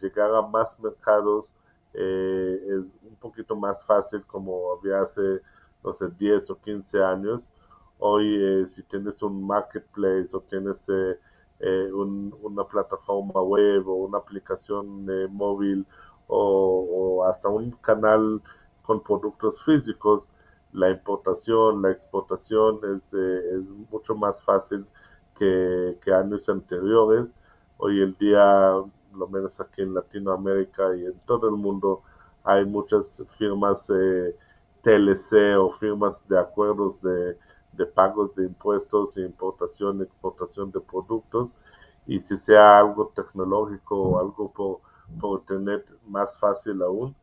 llegar 0.00 0.34
a 0.34 0.42
más 0.42 0.78
mercados 0.80 1.46
es 1.92 2.96
un 3.02 3.16
poquito 3.20 3.54
más 3.54 3.84
fácil 3.84 4.22
como 4.26 4.72
había 4.72 5.02
hace 5.02 5.40
no 5.84 5.92
sé 5.92 6.08
10 6.18 6.50
o 6.50 6.60
15 6.60 7.02
años. 7.04 7.50
Hoy 7.98 8.66
si 8.66 8.82
tienes 8.84 9.22
un 9.22 9.46
marketplace 9.46 10.34
o 10.34 10.40
tienes 10.40 10.86
una 11.60 12.64
plataforma 12.64 13.42
web 13.42 13.86
o 13.86 13.94
una 14.06 14.18
aplicación 14.18 15.06
móvil 15.30 15.86
o, 16.28 17.24
hasta 17.28 17.48
un 17.48 17.72
canal 17.72 18.42
con 18.82 19.02
productos 19.02 19.64
físicos, 19.64 20.28
la 20.72 20.90
importación, 20.90 21.82
la 21.82 21.90
exportación 21.92 22.80
es, 22.94 23.14
eh, 23.14 23.60
mucho 23.90 24.14
más 24.14 24.42
fácil 24.42 24.86
que, 25.36 25.98
que, 26.02 26.12
años 26.12 26.48
anteriores. 26.48 27.32
Hoy 27.78 28.02
en 28.02 28.16
día, 28.18 28.72
lo 29.14 29.28
menos 29.28 29.60
aquí 29.60 29.82
en 29.82 29.94
Latinoamérica 29.94 30.94
y 30.96 31.06
en 31.06 31.18
todo 31.26 31.48
el 31.48 31.56
mundo, 31.56 32.02
hay 32.44 32.64
muchas 32.64 33.22
firmas 33.38 33.88
eh, 33.90 34.36
TLC 34.82 35.56
o 35.58 35.70
firmas 35.70 36.26
de 36.28 36.38
acuerdos 36.38 37.00
de, 37.00 37.38
de 37.72 37.86
pagos 37.86 38.34
de 38.34 38.44
impuestos, 38.44 39.16
importación, 39.16 40.02
exportación 40.02 40.70
de 40.72 40.80
productos. 40.80 41.50
Y 42.06 42.20
si 42.20 42.36
sea 42.36 42.78
algo 42.80 43.12
tecnológico 43.14 43.96
o 43.96 44.20
algo 44.20 44.52
por 44.52 44.80
por 45.20 45.40
Internet 45.40 45.86
más 46.06 46.38
fácil 46.38 46.82
aún. 46.82 47.14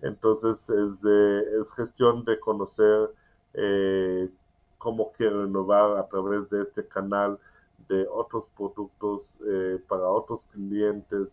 Entonces 0.00 0.68
es, 0.70 1.04
es 1.04 1.72
gestión 1.74 2.24
de 2.24 2.38
conocer 2.38 3.10
eh, 3.54 4.28
cómo 4.78 5.12
quiero 5.12 5.46
innovar 5.46 5.96
a 5.96 6.06
través 6.08 6.50
de 6.50 6.62
este 6.62 6.86
canal 6.86 7.38
de 7.88 8.06
otros 8.10 8.44
productos 8.56 9.22
eh, 9.46 9.80
para 9.88 10.02
otros 10.08 10.46
clientes 10.52 11.28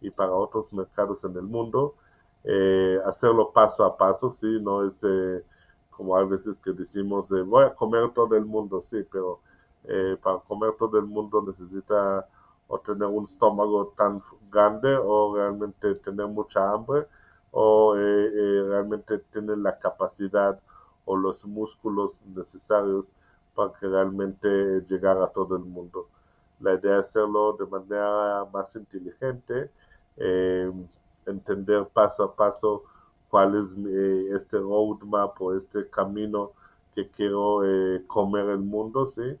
y 0.00 0.10
para 0.10 0.32
otros 0.32 0.72
mercados 0.72 1.22
en 1.24 1.36
el 1.36 1.42
mundo. 1.42 1.94
Eh, 2.44 2.98
hacerlo 3.04 3.52
paso 3.52 3.84
a 3.84 3.96
paso, 3.96 4.30
sí, 4.30 4.58
no 4.60 4.86
es 4.86 5.00
como 5.90 6.16
a 6.16 6.24
veces 6.24 6.58
que 6.58 6.72
decimos 6.72 7.28
voy 7.46 7.64
a 7.64 7.74
comer 7.74 8.10
todo 8.14 8.36
el 8.36 8.44
mundo, 8.44 8.80
sí, 8.80 9.04
pero 9.10 9.40
para 10.22 10.38
comer 10.40 10.74
todo 10.78 10.98
el 10.98 11.06
mundo 11.06 11.42
necesita 11.42 12.26
o 12.68 12.78
tener 12.78 13.08
un 13.08 13.24
estómago 13.24 13.94
tan 13.96 14.22
grande 14.50 14.94
o 14.94 15.34
realmente 15.34 15.94
tener 15.96 16.26
mucha 16.26 16.70
hambre 16.70 17.06
o 17.50 17.96
eh, 17.96 18.00
eh, 18.00 18.64
realmente 18.68 19.18
tener 19.18 19.58
la 19.58 19.78
capacidad 19.78 20.60
o 21.06 21.16
los 21.16 21.44
músculos 21.44 22.20
necesarios 22.26 23.10
para 23.54 23.72
que 23.72 23.86
realmente 23.88 24.48
llegar 24.88 25.20
a 25.20 25.28
todo 25.28 25.56
el 25.56 25.64
mundo. 25.64 26.08
La 26.60 26.74
idea 26.74 26.98
es 26.98 27.08
hacerlo 27.08 27.54
de 27.54 27.66
manera 27.66 28.44
más 28.52 28.74
inteligente, 28.76 29.70
eh, 30.16 30.70
entender 31.26 31.86
paso 31.86 32.24
a 32.24 32.34
paso 32.34 32.84
cuál 33.30 33.56
es 33.62 33.76
este 34.40 34.58
roadmap 34.58 35.40
o 35.40 35.54
este 35.54 35.88
camino 35.88 36.52
que 36.94 37.08
quiero 37.10 37.60
comer 38.06 38.48
el 38.48 38.58
mundo, 38.58 39.06
¿sí? 39.06 39.38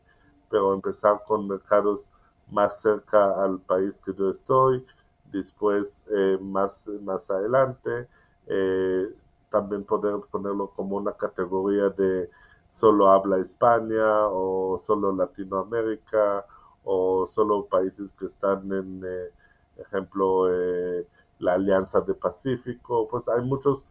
Pero 0.50 0.74
empezar 0.74 1.22
con 1.26 1.48
mercados 1.48 2.10
más 2.50 2.80
cerca 2.80 3.42
al 3.42 3.60
país 3.60 4.00
que 4.04 4.14
yo 4.14 4.30
estoy, 4.30 4.84
después 5.32 6.04
eh, 6.10 6.38
más, 6.40 6.88
más 7.02 7.30
adelante 7.30 8.08
eh, 8.46 9.08
también 9.50 9.84
poder 9.84 10.20
ponerlo 10.30 10.70
como 10.70 10.96
una 10.96 11.12
categoría 11.12 11.90
de 11.90 12.30
solo 12.70 13.10
habla 13.10 13.38
España 13.38 14.26
o 14.28 14.80
solo 14.84 15.14
Latinoamérica 15.14 16.46
o 16.84 17.26
solo 17.26 17.66
países 17.66 18.12
que 18.12 18.26
están 18.26 18.70
en, 18.72 19.02
eh, 19.04 19.30
ejemplo, 19.78 20.48
la 21.38 21.54
Alianza 21.54 22.00
de 22.00 22.14
Pacífico. 22.14 23.08
Pues 23.08 23.28
hay 23.28 23.42
muchos 23.42 23.82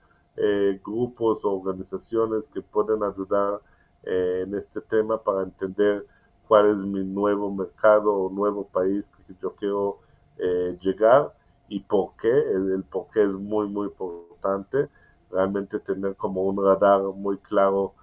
grupos 0.83 1.43
o 1.43 1.53
organizaciones 1.53 2.47
que 2.47 2.61
pueden 2.61 3.03
ayudar 3.03 3.61
en 4.03 4.53
este 4.55 4.81
tema 4.81 5.21
para 5.21 5.43
entender 5.43 6.05
cuál 6.47 6.71
es 6.71 6.85
mi 6.85 7.03
nuevo 7.03 7.51
mercado 7.53 8.13
o 8.13 8.29
nuevo 8.29 8.67
país 8.67 9.11
que 9.27 9.35
yo 9.41 9.53
quiero 9.55 9.99
eh, 10.37 10.77
llegar 10.81 11.33
y 11.69 11.79
por 11.81 12.15
qué. 12.21 12.29
El, 12.29 12.83
por 12.83 13.07
qué 13.11 13.23
es 13.23 13.31
muy, 13.31 13.67
muy 13.67 13.87
importante. 13.87 14.89
Realmente 15.31 15.79
tener 15.79 16.15
como 16.15 16.43
un 16.43 16.63
radar 16.63 17.01
muy 17.01 17.37
claro 17.39 17.93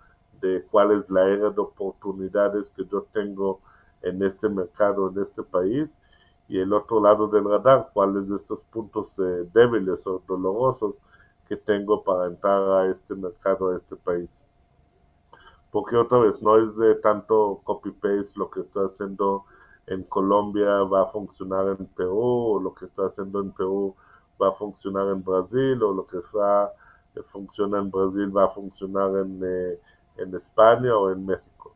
de 0.40 0.62
cuál 0.70 0.92
es 0.92 1.10
la 1.10 1.26
era 1.28 1.50
de 1.50 1.60
oportunidades 1.60 2.70
que 2.70 2.84
yo 2.84 3.06
tengo 3.12 3.60
en 4.02 4.22
este 4.22 4.48
mercado, 4.48 5.10
en 5.10 5.20
este 5.22 5.42
país. 5.42 5.96
Y 6.48 6.58
el 6.58 6.72
otro 6.74 7.00
lado 7.00 7.28
del 7.28 7.44
radar, 7.44 7.90
cuáles 7.94 8.28
de 8.28 8.36
estos 8.36 8.60
puntos 8.64 9.18
eh, 9.18 9.48
débiles 9.54 10.06
o 10.06 10.22
dolorosos 10.28 11.00
que 11.48 11.56
tengo 11.56 12.02
para 12.04 12.26
entrar 12.26 12.62
a 12.72 12.90
este 12.90 13.14
mercado, 13.14 13.70
a 13.70 13.76
este 13.76 13.96
país 13.96 14.43
porque 15.74 15.96
otra 15.96 16.20
vez 16.20 16.40
no 16.40 16.56
es 16.56 16.76
de 16.76 16.94
tanto 16.94 17.60
copy-paste 17.64 18.38
lo 18.38 18.48
que 18.48 18.60
estoy 18.60 18.86
haciendo 18.86 19.44
en 19.88 20.04
Colombia 20.04 20.84
va 20.84 21.02
a 21.02 21.06
funcionar 21.06 21.66
en 21.66 21.86
Perú, 21.86 22.20
o 22.22 22.60
lo 22.60 22.72
que 22.72 22.84
estoy 22.84 23.08
haciendo 23.08 23.40
en 23.40 23.50
Perú 23.50 23.92
va 24.40 24.50
a 24.50 24.52
funcionar 24.52 25.08
en 25.08 25.24
Brasil, 25.24 25.82
o 25.82 25.92
lo 25.92 26.06
que 26.06 26.18
está, 26.18 26.72
eh, 27.16 27.22
funciona 27.24 27.80
en 27.80 27.90
Brasil 27.90 28.30
va 28.34 28.44
a 28.44 28.50
funcionar 28.50 29.16
en, 29.16 29.40
eh, 29.44 29.80
en 30.18 30.32
España 30.36 30.96
o 30.96 31.10
en 31.10 31.26
México. 31.26 31.74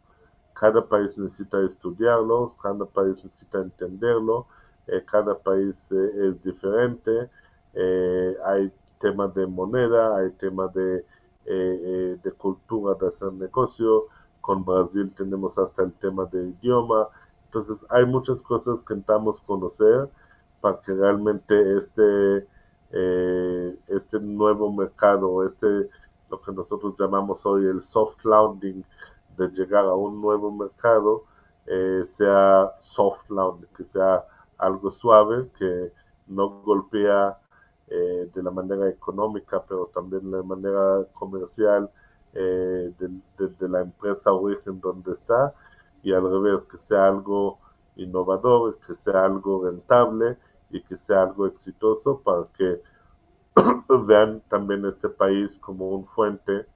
Cada 0.55 0.81
país 0.87 1.19
necesita 1.19 1.61
estudiarlo, 1.63 2.55
cada 2.63 2.87
país 2.87 3.17
necesita 3.25 3.59
entenderlo, 3.59 4.47
eh, 4.87 5.05
cada 5.05 5.37
país 5.37 5.91
es 5.91 6.41
diferente, 6.45 7.29
hay 8.45 8.73
temas 9.01 9.35
de 9.35 9.45
moneda, 9.49 10.19
hay 10.19 10.31
temas 10.39 10.73
de 10.73 11.05
eh, 11.47 11.81
eh, 11.83 12.19
de 12.23 12.33
cultura 12.33 12.95
de 12.95 13.09
hacer 13.09 13.33
negocio. 13.33 14.07
Con 14.41 14.65
Brasil 14.65 15.13
tenemos 15.17 15.59
hasta 15.59 15.83
el 15.83 15.93
tema 15.95 16.25
de 16.27 16.49
idioma. 16.49 17.09
Entonces 17.47 17.85
hay 17.91 18.05
muchas 18.07 18.43
cosas 18.43 18.83
que 18.83 18.95
intentamos 18.95 19.41
conocer 19.41 20.09
para 20.61 20.81
que 20.81 20.93
realmente 20.93 21.77
este, 21.77 22.47
eh, 22.93 23.79
este 23.89 24.21
nuevo 24.21 24.73
mercado, 24.73 25.47
este 25.47 25.89
lo 26.31 26.41
que 26.43 26.53
nosotros 26.53 26.95
llamamos 26.99 27.45
hoy 27.47 27.65
el 27.67 27.81
soft 27.81 28.23
landing, 28.25 28.85
de 29.39 29.49
llegar 29.49 29.87
a 29.87 29.95
un 29.95 30.21
nuevo 30.21 30.51
mercado, 30.53 31.25
sea 32.05 32.75
soft 32.81 33.31
landing, 33.31 33.69
que 33.75 33.85
sea 33.85 34.27
algo 34.59 34.91
suave, 34.91 35.49
que 35.59 35.93
no 36.27 36.61
golpea 36.63 37.39
eh, 37.91 38.31
de 38.35 38.43
la 38.43 38.51
manera 38.51 38.89
económica, 38.89 39.63
pero 39.69 39.91
también 39.95 40.31
de 40.31 40.37
la 40.39 40.43
manera 40.43 41.05
comercial 41.15 41.91
eh, 42.35 42.93
de, 42.99 43.69
la 43.69 43.81
empresa 43.81 44.33
origen 44.33 44.81
donde 44.81 45.13
está, 45.13 45.55
y 46.03 46.13
al 46.13 46.31
revés, 46.31 46.67
que 46.67 46.79
sea 46.79 47.07
algo 47.07 47.59
innovador, 47.97 48.79
que 48.87 48.95
sea 48.95 49.25
algo 49.25 49.65
rentable 49.65 50.37
y 50.71 50.83
que 50.83 50.97
sea 50.97 51.23
algo 51.23 51.47
exitoso 51.47 52.21
para 52.21 52.47
que 52.57 52.83
vean 54.07 54.43
también 54.49 54.85
este 54.85 55.09
país 55.09 55.59
como 55.59 55.91
un 55.91 56.07
fuente 56.07 56.67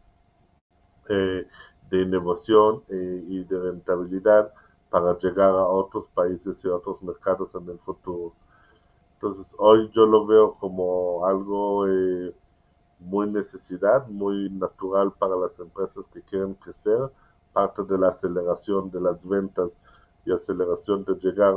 eh, 1.08 1.46
de 1.90 2.02
innovación 2.02 2.82
eh, 2.88 3.24
y 3.28 3.44
de 3.44 3.60
rentabilidad 3.60 4.52
para 4.90 5.16
llegar 5.18 5.50
a 5.50 5.66
otros 5.66 6.08
países 6.08 6.64
y 6.64 6.68
otros 6.68 7.02
mercados 7.02 7.54
en 7.54 7.68
el 7.68 7.78
futuro. 7.78 8.34
Entonces, 9.22 9.54
hoy 9.60 9.88
yo 9.94 10.04
lo 10.04 10.26
veo 10.26 10.54
como 10.54 11.24
algo 11.24 11.86
eh, 11.86 12.34
muy 12.98 13.30
necesidad, 13.30 14.08
muy 14.08 14.50
natural 14.50 15.12
para 15.12 15.36
las 15.36 15.60
empresas 15.60 16.04
que 16.12 16.22
quieren 16.22 16.54
crecer, 16.54 16.98
parte 17.52 17.84
de 17.84 17.98
la 17.98 18.08
aceleración 18.08 18.90
de 18.90 19.00
las 19.00 19.24
ventas 19.24 19.70
y 20.26 20.32
aceleración 20.32 21.04
de 21.04 21.14
llegar 21.20 21.54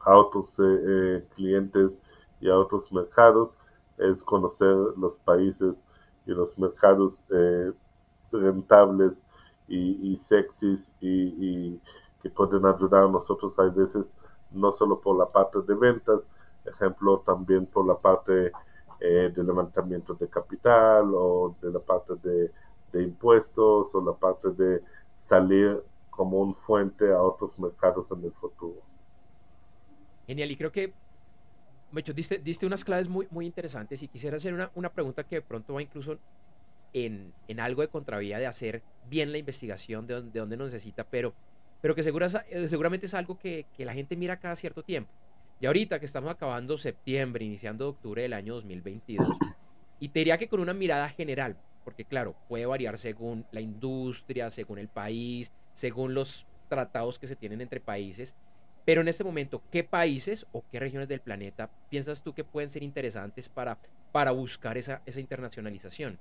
a 0.00 0.16
otros 0.18 0.54
clientes 1.34 1.98
y 2.42 2.50
a 2.50 2.58
otros 2.58 2.92
mercados 2.92 3.56
es 3.96 4.22
conocer 4.22 4.76
los 4.98 5.16
países 5.16 5.82
y 6.26 6.32
los 6.32 6.58
mercados 6.58 7.24
eh, 7.30 7.72
rentables 8.32 9.24
y, 9.66 10.14
sexys 10.18 10.92
y, 11.00 11.80
que 12.22 12.28
pueden 12.28 12.66
ayudar 12.66 13.04
a 13.04 13.08
nosotros 13.08 13.58
a 13.58 13.62
veces 13.62 14.12
no 14.50 14.72
solo 14.72 15.00
por 15.00 15.16
la 15.16 15.26
parte 15.26 15.62
de 15.62 15.74
ventas, 15.74 16.28
ejemplo 16.64 17.22
también 17.26 17.66
por 17.66 17.86
la 17.86 17.96
parte 17.96 18.52
eh, 19.00 19.32
de 19.34 19.44
levantamiento 19.44 20.14
de 20.14 20.28
capital 20.28 21.10
o 21.14 21.56
de 21.62 21.70
la 21.72 21.78
parte 21.78 22.14
de, 22.22 22.50
impuestos 23.02 23.94
o 23.94 24.04
la 24.04 24.12
parte 24.12 24.50
de 24.50 24.82
salir 25.16 25.80
como 26.10 26.38
un 26.40 26.54
fuente 26.54 27.10
a 27.10 27.22
otros 27.22 27.58
mercados 27.58 28.10
en 28.10 28.24
el 28.24 28.32
futuro. 28.32 28.82
Genial, 30.26 30.50
y 30.50 30.56
creo 30.56 30.70
que 30.70 30.92
Mecho, 31.92 32.12
diste, 32.12 32.38
diste 32.38 32.66
unas 32.66 32.84
claves 32.84 33.08
muy, 33.08 33.26
muy 33.30 33.46
interesantes 33.46 34.02
y 34.02 34.08
quisiera 34.08 34.36
hacer 34.36 34.54
una, 34.54 34.70
una 34.74 34.90
pregunta 34.90 35.24
que 35.24 35.36
de 35.36 35.42
pronto 35.42 35.74
va 35.74 35.82
incluso 35.82 36.18
en, 36.92 37.32
en, 37.48 37.58
algo 37.58 37.82
de 37.82 37.88
contravía 37.88 38.38
de 38.38 38.46
hacer 38.46 38.82
bien 39.08 39.32
la 39.32 39.38
investigación 39.38 40.06
de 40.06 40.20
de 40.20 40.40
donde 40.40 40.56
necesita, 40.56 41.04
pero, 41.04 41.32
pero 41.80 41.94
que 41.94 42.02
segura, 42.02 42.26
eh, 42.50 42.68
seguramente 42.68 43.06
es 43.06 43.14
algo 43.14 43.38
que, 43.38 43.66
que, 43.76 43.84
la 43.84 43.92
gente 43.92 44.14
mira 44.16 44.38
cada 44.38 44.56
cierto 44.56 44.82
tiempo. 44.82 45.10
Y 45.60 45.66
ahorita 45.66 46.00
que 46.00 46.06
estamos 46.06 46.30
acabando 46.30 46.78
septiembre, 46.78 47.44
iniciando 47.44 47.90
octubre 47.90 48.22
del 48.22 48.32
año 48.32 48.54
2022, 48.54 49.36
y 50.00 50.08
te 50.08 50.20
diría 50.20 50.38
que 50.38 50.48
con 50.48 50.60
una 50.60 50.72
mirada 50.72 51.10
general, 51.10 51.56
porque 51.84 52.06
claro, 52.06 52.34
puede 52.48 52.64
variar 52.64 52.96
según 52.96 53.44
la 53.52 53.60
industria, 53.60 54.48
según 54.48 54.78
el 54.78 54.88
país, 54.88 55.52
según 55.74 56.14
los 56.14 56.46
tratados 56.68 57.18
que 57.18 57.26
se 57.26 57.36
tienen 57.36 57.60
entre 57.60 57.78
países, 57.78 58.34
pero 58.86 59.02
en 59.02 59.08
este 59.08 59.22
momento, 59.22 59.60
¿qué 59.70 59.84
países 59.84 60.46
o 60.52 60.64
qué 60.70 60.80
regiones 60.80 61.08
del 61.08 61.20
planeta 61.20 61.68
piensas 61.90 62.22
tú 62.22 62.32
que 62.32 62.42
pueden 62.42 62.70
ser 62.70 62.82
interesantes 62.82 63.50
para, 63.50 63.76
para 64.12 64.30
buscar 64.30 64.78
esa, 64.78 65.02
esa 65.04 65.20
internacionalización? 65.20 66.18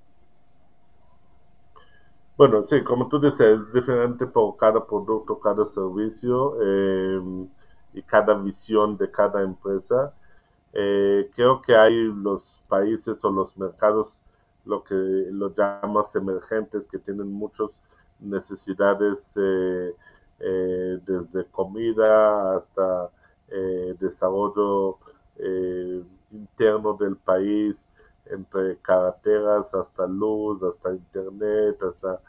Bueno, 2.37 2.65
sí, 2.65 2.83
como 2.83 3.07
tú 3.07 3.21
dices, 3.21 3.41
es 3.41 3.73
diferente 3.73 4.27
por 4.27 4.57
cada 4.57 4.85
producto, 4.85 5.39
cada 5.39 5.65
servicio 5.65 6.57
eh, 6.61 7.47
y 7.93 8.01
cada 8.03 8.35
visión 8.35 8.97
de 8.97 9.09
cada 9.11 9.41
empresa. 9.43 10.13
Eh, 10.73 11.29
creo 11.35 11.61
que 11.61 11.75
hay 11.75 11.95
los 11.95 12.61
países 12.67 13.23
o 13.25 13.31
los 13.31 13.57
mercados, 13.57 14.21
lo 14.65 14.83
que 14.83 14.95
los 14.95 15.55
llamas 15.55 16.15
emergentes, 16.15 16.87
que 16.87 16.99
tienen 16.99 17.31
muchas 17.31 17.71
necesidades 18.19 19.33
eh, 19.37 19.95
eh, 20.39 20.99
desde 21.05 21.45
comida 21.45 22.57
hasta 22.57 23.09
eh, 23.49 23.95
desarrollo 23.99 24.97
interno 26.31 26.93
del 26.95 27.15
país, 27.15 27.89
entre 28.25 28.77
carreteras 28.79 29.73
hasta 29.73 30.05
luz, 30.05 30.61
hasta 30.63 30.91
internet, 30.91 31.81
hasta 31.81 32.21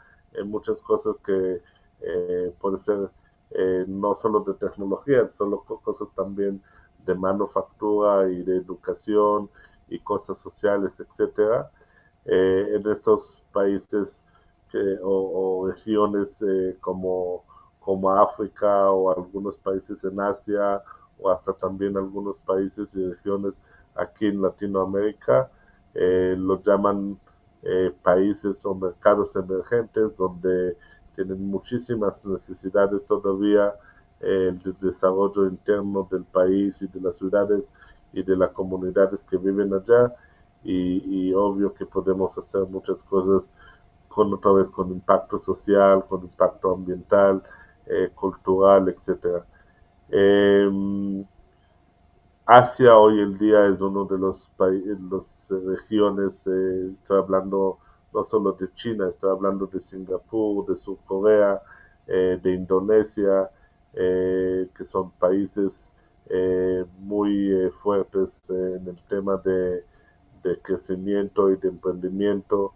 muchas 0.45 0.81
cosas 0.81 1.17
que 1.19 1.61
puede 2.59 2.77
ser 2.77 3.09
no 3.87 4.17
solo 4.21 4.41
de 4.41 4.53
tecnología, 4.53 5.29
solo 5.29 5.63
cosas 5.63 6.07
también 6.15 6.61
de 7.05 7.15
manufactura 7.15 8.29
y 8.29 8.43
de 8.43 8.57
educación 8.57 9.49
y 9.89 9.99
cosas 9.99 10.37
sociales, 10.37 10.99
etcétera. 10.99 11.69
en 12.25 12.87
estos 12.89 13.43
países 13.51 14.23
o, 15.03 15.67
regiones 15.67 16.43
como 16.79 17.43
como 17.81 18.11
África 18.11 18.91
o 18.91 19.11
algunos 19.11 19.57
países 19.57 20.03
en 20.03 20.19
Asia 20.19 20.81
o 21.19 21.29
hasta 21.29 21.53
también 21.53 21.97
algunos 21.97 22.39
países 22.39 22.95
y 22.95 23.05
regiones 23.09 23.61
aquí 23.95 24.27
en 24.27 24.41
Latinoamérica, 24.41 25.49
eh, 25.93 26.35
los 26.37 26.63
llaman 26.63 27.19
eh, 27.63 27.93
países 28.01 28.65
o 28.65 28.73
mercados 28.73 29.35
emergentes 29.35 30.15
donde 30.15 30.77
tienen 31.15 31.45
muchísimas 31.49 32.23
necesidades 32.25 33.05
todavía 33.05 33.73
eh, 34.19 34.55
de 34.63 34.73
desarrollo 34.87 35.47
interno 35.47 36.07
del 36.11 36.23
país 36.25 36.81
y 36.81 36.87
de 36.87 37.01
las 37.01 37.17
ciudades 37.17 37.69
y 38.13 38.23
de 38.23 38.35
las 38.35 38.51
comunidades 38.51 39.23
que 39.23 39.37
viven 39.37 39.73
allá 39.73 40.13
y, 40.63 41.33
obvio 41.33 41.73
que 41.73 41.85
podemos 41.85 42.37
hacer 42.37 42.63
muchas 42.67 43.03
cosas 43.03 43.51
con 44.07 44.33
otra 44.33 44.51
vez 44.51 44.69
con 44.69 44.91
impacto 44.91 45.39
social, 45.39 46.05
con 46.07 46.21
impacto 46.23 46.73
ambiental, 46.73 47.41
eh, 47.87 48.11
cultural, 48.13 48.89
etcétera. 48.89 49.45
Em, 50.09 51.25
Asia 52.45 52.97
hoy 52.97 53.21
en 53.21 53.37
día 53.37 53.67
es 53.67 53.81
uno 53.81 54.05
de 54.05 54.17
los 54.17 54.49
países, 54.57 54.99
las 55.09 55.53
regiones, 55.65 56.45
eh, 56.47 56.91
estoy 56.93 57.17
hablando 57.17 57.79
no 58.13 58.23
solo 58.23 58.53
de 58.53 58.73
China, 58.73 59.07
estoy 59.07 59.31
hablando 59.31 59.67
de 59.67 59.79
Singapur, 59.79 60.65
de 60.67 60.75
Sur 60.75 60.97
Corea, 61.05 61.61
eh, 62.07 62.39
de 62.41 62.53
Indonesia, 62.53 63.49
que 63.93 64.85
son 64.85 65.11
países 65.11 65.91
muy 66.99 67.69
fuertes 67.71 68.49
en 68.49 68.87
el 68.87 69.03
tema 69.09 69.35
de, 69.35 69.83
de, 70.43 70.59
crecimiento 70.61 71.51
y 71.51 71.57
de 71.57 71.67
emprendimiento. 71.67 72.73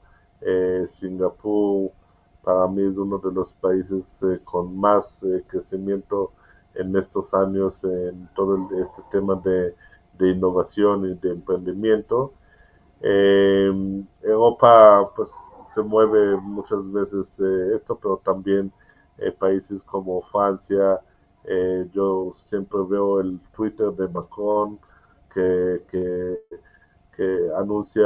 Singapur, 0.88 1.92
para 2.46 2.68
mí 2.68 2.84
es 2.84 2.96
uno 2.98 3.18
de 3.18 3.32
los 3.32 3.54
países 3.54 4.22
eh, 4.22 4.40
con 4.46 4.78
más 4.78 5.24
eh, 5.24 5.44
crecimiento 5.48 6.32
en 6.76 6.96
estos 6.96 7.34
años 7.34 7.84
en 7.84 8.30
todo 8.36 8.70
este 8.80 9.02
tema 9.10 9.42
de, 9.44 9.74
innovación 10.20 11.06
y 11.10 11.16
de 11.16 11.32
emprendimiento. 11.32 12.34
Em, 13.02 14.06
Europa 14.22 15.12
pues 15.16 15.32
se 15.74 15.82
mueve 15.82 16.38
muchas 16.38 16.92
veces 16.92 17.40
eh, 17.40 17.76
esto, 17.76 17.98
pero 18.02 18.18
también 18.18 18.72
países 19.40 19.84
como 19.84 20.22
Francia, 20.22 21.00
yo 21.94 22.34
siempre 22.44 22.80
veo 22.90 23.22
el 23.22 23.40
Twitter 23.56 23.92
de 23.94 24.08
Macron 24.10 24.78
que, 25.34 25.84
que, 25.90 27.52
anuncia 27.56 28.04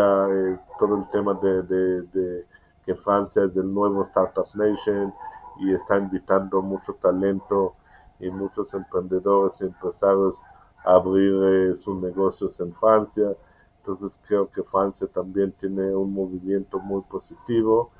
todo 0.78 0.98
el 0.98 1.10
tema 1.10 1.34
de 1.34 2.46
que 2.90 2.96
Francia 2.96 3.44
es 3.44 3.56
el 3.56 3.72
nuevo 3.72 4.02
Startup 4.02 4.48
Nation 4.56 5.14
y 5.60 5.74
está 5.76 5.98
invitando 5.98 6.60
mucho 6.62 6.94
talento 6.96 7.76
y 8.20 8.32
muchos 8.32 8.74
emprendedores 8.74 9.62
y 9.62 9.66
empresarios 9.66 10.42
a 10.84 10.94
abrir 10.94 11.34
eh, 11.44 11.76
sus 11.76 12.02
negocios 12.02 12.60
en 12.60 12.74
Francia. 12.74 13.36
Entonces 13.80 14.20
creo 14.28 14.50
que 14.52 14.64
Francia 14.64 15.08
también 15.08 15.52
tiene 15.54 15.96
un 15.96 16.14
movimiento 16.14 16.80
muy 16.80 17.02
positivo. 17.04 17.92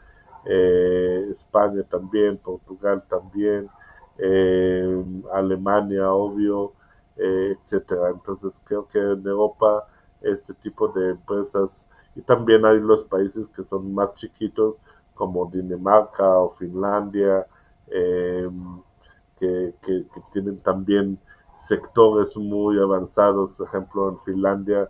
Eh, 0.46 1.28
España 1.30 1.84
también, 1.84 2.38
Portugal 2.38 3.04
también, 3.10 3.70
eh, 4.18 5.04
Alemania, 5.34 6.12
obvio, 6.12 6.74
etcétera. 7.18 8.12
Entonces 8.12 8.62
creo 8.64 8.88
que 8.88 9.00
en 9.00 9.26
Europa 9.28 9.88
este 10.22 10.54
tipo 10.54 10.88
de 10.90 11.12
empresas 11.12 11.86
y 12.16 12.22
también 12.22 12.66
hay 12.66 12.80
los 12.80 13.06
países 13.06 13.48
que 13.50 13.64
son 13.64 13.94
más 13.94 14.14
chiquitos, 14.16 14.76
como 15.14 15.46
Dinamarca 15.46 16.28
o 16.38 16.50
Finlandia, 16.52 17.46
em, 17.88 18.82
que, 19.38 19.74
tienen 20.34 20.60
también 20.60 21.18
sectores 21.56 22.36
muy 22.38 22.80
avanzados. 22.80 23.56
Por 23.58 23.68
ejemplo, 23.68 24.10
en 24.10 24.20
Finlandia 24.20 24.90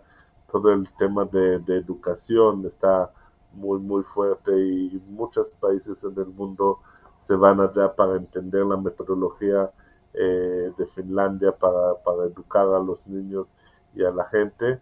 todo 0.50 0.72
el 0.72 0.88
tema 0.98 1.24
de, 1.24 1.56
educación 1.68 2.64
está 2.66 3.10
muy, 3.52 3.80
muy 3.80 4.02
fuerte 4.02 4.52
y 4.52 5.02
muchos 5.08 5.50
países 5.60 6.02
en 6.04 6.18
el 6.18 6.26
mundo 6.26 6.80
se 7.18 7.34
van 7.34 7.60
allá 7.60 7.94
para 7.94 8.16
entender 8.16 8.64
la 8.64 8.76
metodología 8.76 9.70
eh, 10.14 10.72
de 10.76 10.86
Finlandia 10.86 11.52
para, 11.52 11.94
para 12.04 12.24
educar 12.24 12.66
a 12.68 12.80
los 12.80 13.06
niños 13.06 13.54
y 13.94 14.04
a 14.04 14.10
la 14.10 14.24
gente 14.24 14.80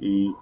y, 0.00 0.34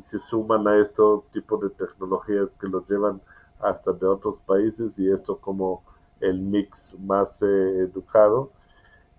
se 0.00 0.18
suman 0.18 0.66
a 0.68 0.78
estos 0.78 1.24
tipos 1.30 1.60
de 1.60 1.70
tecnologías 1.70 2.54
que 2.60 2.68
los 2.68 2.88
llevan 2.88 3.20
hasta 3.60 3.92
de 3.92 4.06
otros 4.06 4.40
países 4.40 4.98
y 4.98 5.10
esto 5.10 5.38
como 5.38 5.82
el 6.20 6.40
mix 6.40 6.96
más 7.00 7.42
eh, 7.42 7.80
educado. 7.80 8.50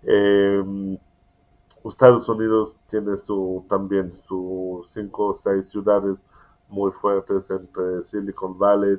Em, 0.02 0.98
Estados 1.90 2.28
Unidos 2.28 2.76
tiene 2.88 3.16
su 3.16 3.64
también 3.68 4.12
sus 4.28 4.90
cinco 4.92 5.28
o 5.28 5.34
seis 5.34 5.68
ciudades 5.68 6.24
muy 6.68 6.92
fuertes 6.92 7.50
entre 7.50 8.02
Silicon 8.04 8.58
Valley, 8.58 8.98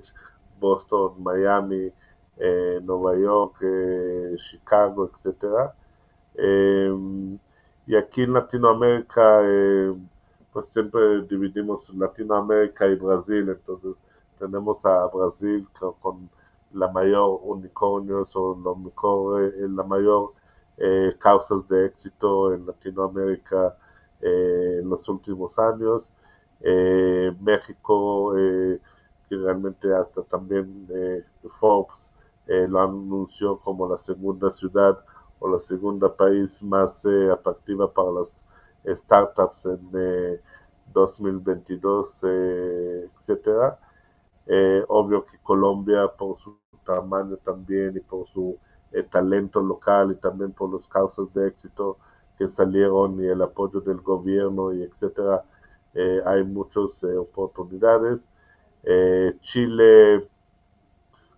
Boston, 0.59 1.21
Miami, 1.23 1.91
eh, 2.37 2.79
Nueva 2.83 3.17
York, 3.17 3.57
eh, 3.61 4.35
Chicago, 4.37 5.09
etcétera. 5.13 5.73
Em, 6.35 7.37
y 7.87 7.95
aquí 7.95 8.23
en 8.23 8.33
Latinoamérica, 8.33 9.41
eh, 9.43 9.93
pues 10.51 10.67
siempre 10.67 11.21
dividimos 11.23 11.89
Latinoamérica 11.95 12.87
y 12.87 12.95
Brasil, 12.95 13.49
entonces 13.49 14.01
tenemos 14.39 14.85
a 14.85 15.07
Brasil 15.07 15.67
con, 16.01 16.29
la 16.73 16.87
mayor 16.91 17.39
unicornios 17.43 18.35
o 18.35 18.57
la, 18.63 18.73
mejor, 19.83 20.33
mayor 20.77 21.17
causas 21.19 21.67
de 21.67 21.85
éxito 21.87 22.53
en 22.53 22.65
Latinoamérica 22.65 23.77
en 24.21 24.89
los 24.89 25.07
últimos 25.09 25.57
años. 25.59 26.13
México, 27.41 28.33
que 28.33 29.35
realmente 29.35 29.93
hasta 29.93 30.23
también 30.23 30.87
Forbes 31.49 32.13
eh, 32.47 32.67
lo 32.67 32.81
anunció 32.81 33.57
como 33.59 33.87
la 33.87 33.97
segunda 33.97 34.49
ciudad 34.51 34.99
o 35.39 35.47
la 35.47 35.61
segunda 35.61 36.13
país 36.13 36.61
más 36.61 37.05
eh, 37.05 37.31
atractiva 37.31 37.91
para 37.91 38.11
las 38.11 38.41
startups 38.85 39.65
en 39.65 40.41
2022, 40.93 42.19
eh, 42.23 43.09
etcétera. 43.15 43.79
obvio 44.89 45.25
que 45.25 45.37
Colombia 45.39 46.07
por 46.17 46.37
su 46.39 46.57
tamaño 46.85 47.37
también 47.37 47.95
y 47.95 48.01
por 48.01 48.27
su 48.27 48.57
talento 49.09 49.61
local 49.61 50.11
y 50.11 50.15
también 50.15 50.51
por 50.51 50.71
las 50.73 50.87
causas 50.87 51.33
de 51.33 51.47
éxito 51.47 51.97
que 52.37 52.47
salieron 52.47 53.19
y 53.23 53.27
el 53.27 53.41
apoyo 53.41 53.81
del 53.81 54.01
gobierno 54.01 54.73
y 54.73 54.83
etcétera, 54.83 55.43
hay 56.25 56.43
muchas 56.43 57.03
oportunidades. 57.03 58.29
Chile 59.41 60.27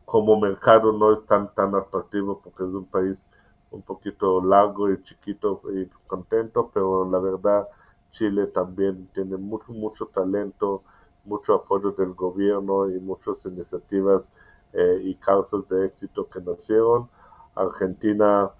como 0.05 0.39
mercado 0.39 0.93
no 0.93 1.11
es 1.13 1.25
tan, 1.25 1.53
tan 1.53 1.75
atractivo 1.75 2.39
porque 2.43 2.63
es 2.63 2.69
un 2.69 2.85
país 2.85 3.29
un 3.71 3.81
poquito 3.81 4.41
largo 4.43 4.91
y 4.91 5.01
chiquito 5.03 5.61
y 5.73 5.87
contento, 6.07 6.71
pero 6.73 7.09
la 7.09 7.19
verdad 7.19 7.67
Chile 8.11 8.47
también 8.47 9.09
tiene 9.13 9.35
mucho, 9.35 9.73
mucho 9.73 10.05
talento, 10.05 10.83
mucho 11.25 11.55
apoyo 11.55 11.91
del 11.91 12.13
gobierno 12.13 12.89
y 12.89 12.99
muchas 12.99 13.45
iniciativas 13.45 14.31
eh, 14.73 15.01
y 15.03 15.15
causas 15.15 15.67
de 15.67 15.85
éxito 15.85 16.29
que 16.29 16.39
nacieron. 16.39 17.09
Argentina 17.55 18.51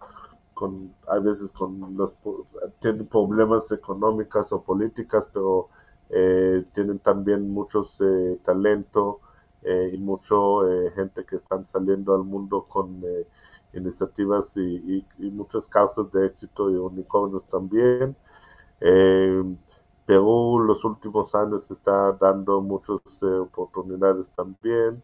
con, 0.53 0.93
a 1.07 1.19
veces 1.19 1.51
con 1.51 1.95
los, 1.97 2.15
tiene 2.79 3.03
problemas 3.03 3.71
económicos 3.71 4.51
o 4.53 4.63
políticas, 4.63 5.29
pero 5.33 5.69
eh, 6.09 6.63
tienen 6.73 6.99
también 6.99 7.51
muchos 7.51 7.97
eh, 8.01 8.39
talento 8.43 9.19
eh, 9.65 9.91
y 9.93 9.97
mucho 9.97 10.69
eh, 10.69 10.91
gente 10.95 11.25
que 11.25 11.37
están 11.37 11.65
saliendo 11.71 12.13
al 12.13 12.23
mundo 12.23 12.67
con 12.69 13.01
eh, 13.03 13.25
iniciativas 13.73 14.55
y, 14.57 15.03
muchas 15.31 15.67
causas 15.67 16.11
de 16.11 16.27
éxito 16.27 16.69
y 16.69 16.75
unicornios 16.75 17.43
también. 17.47 18.15
Perú 20.05 20.59
los 20.59 20.83
últimos 20.85 21.33
años 21.33 21.69
está 21.71 22.11
dando 22.13 22.61
muchas 22.61 22.99
oportunidades 23.23 24.29
también. 24.35 25.01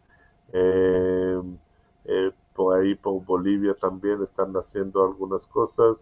Por 2.54 2.76
ahí, 2.78 2.94
por 2.94 3.24
Bolivia 3.24 3.74
también 3.74 4.22
están 4.22 4.52
haciendo 4.54 5.04
algunas 5.04 5.46
cosas. 5.46 5.96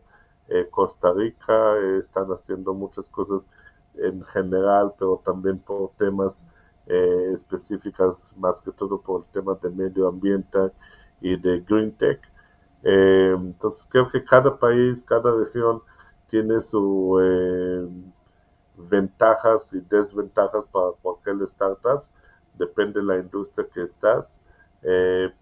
Costa 0.71 1.13
Rica 1.13 1.77
están 2.01 2.27
haciendo 2.33 2.75
muchas 2.75 3.09
cosas 3.09 3.47
en 3.95 4.25
general, 4.25 4.95
pero 4.99 5.23
también 5.25 5.59
por 5.59 5.91
temas 5.97 6.45
eh, 6.87 7.31
específicas 7.35 8.35
más 8.37 8.61
que 8.63 8.73
todo 8.73 9.01
por 9.01 9.23
el 9.23 9.33
tema 9.33 9.55
de 9.63 9.71
medio 9.71 10.09
ambiente 10.09 10.59
y 11.21 11.37
de 11.37 11.61
green 11.61 11.93
tech. 11.93 12.21
Eh, 12.83 13.35
entonces 13.37 13.87
creo 13.91 14.09
que 14.09 14.25
cada 14.25 14.59
país, 14.59 15.05
cada 15.05 15.33
región 15.33 15.83
tiene 16.29 16.61
sus 16.61 17.21
eh, 17.23 17.89
ventajas 18.77 19.73
y 19.75 19.81
desventajas 19.81 20.65
para 20.73 20.93
cualquier 21.03 21.43
startup, 21.43 22.05
depende 22.59 23.01
de 23.01 23.07
la 23.07 23.19
industria 23.19 23.67
que 23.73 23.83
estás. 23.83 24.33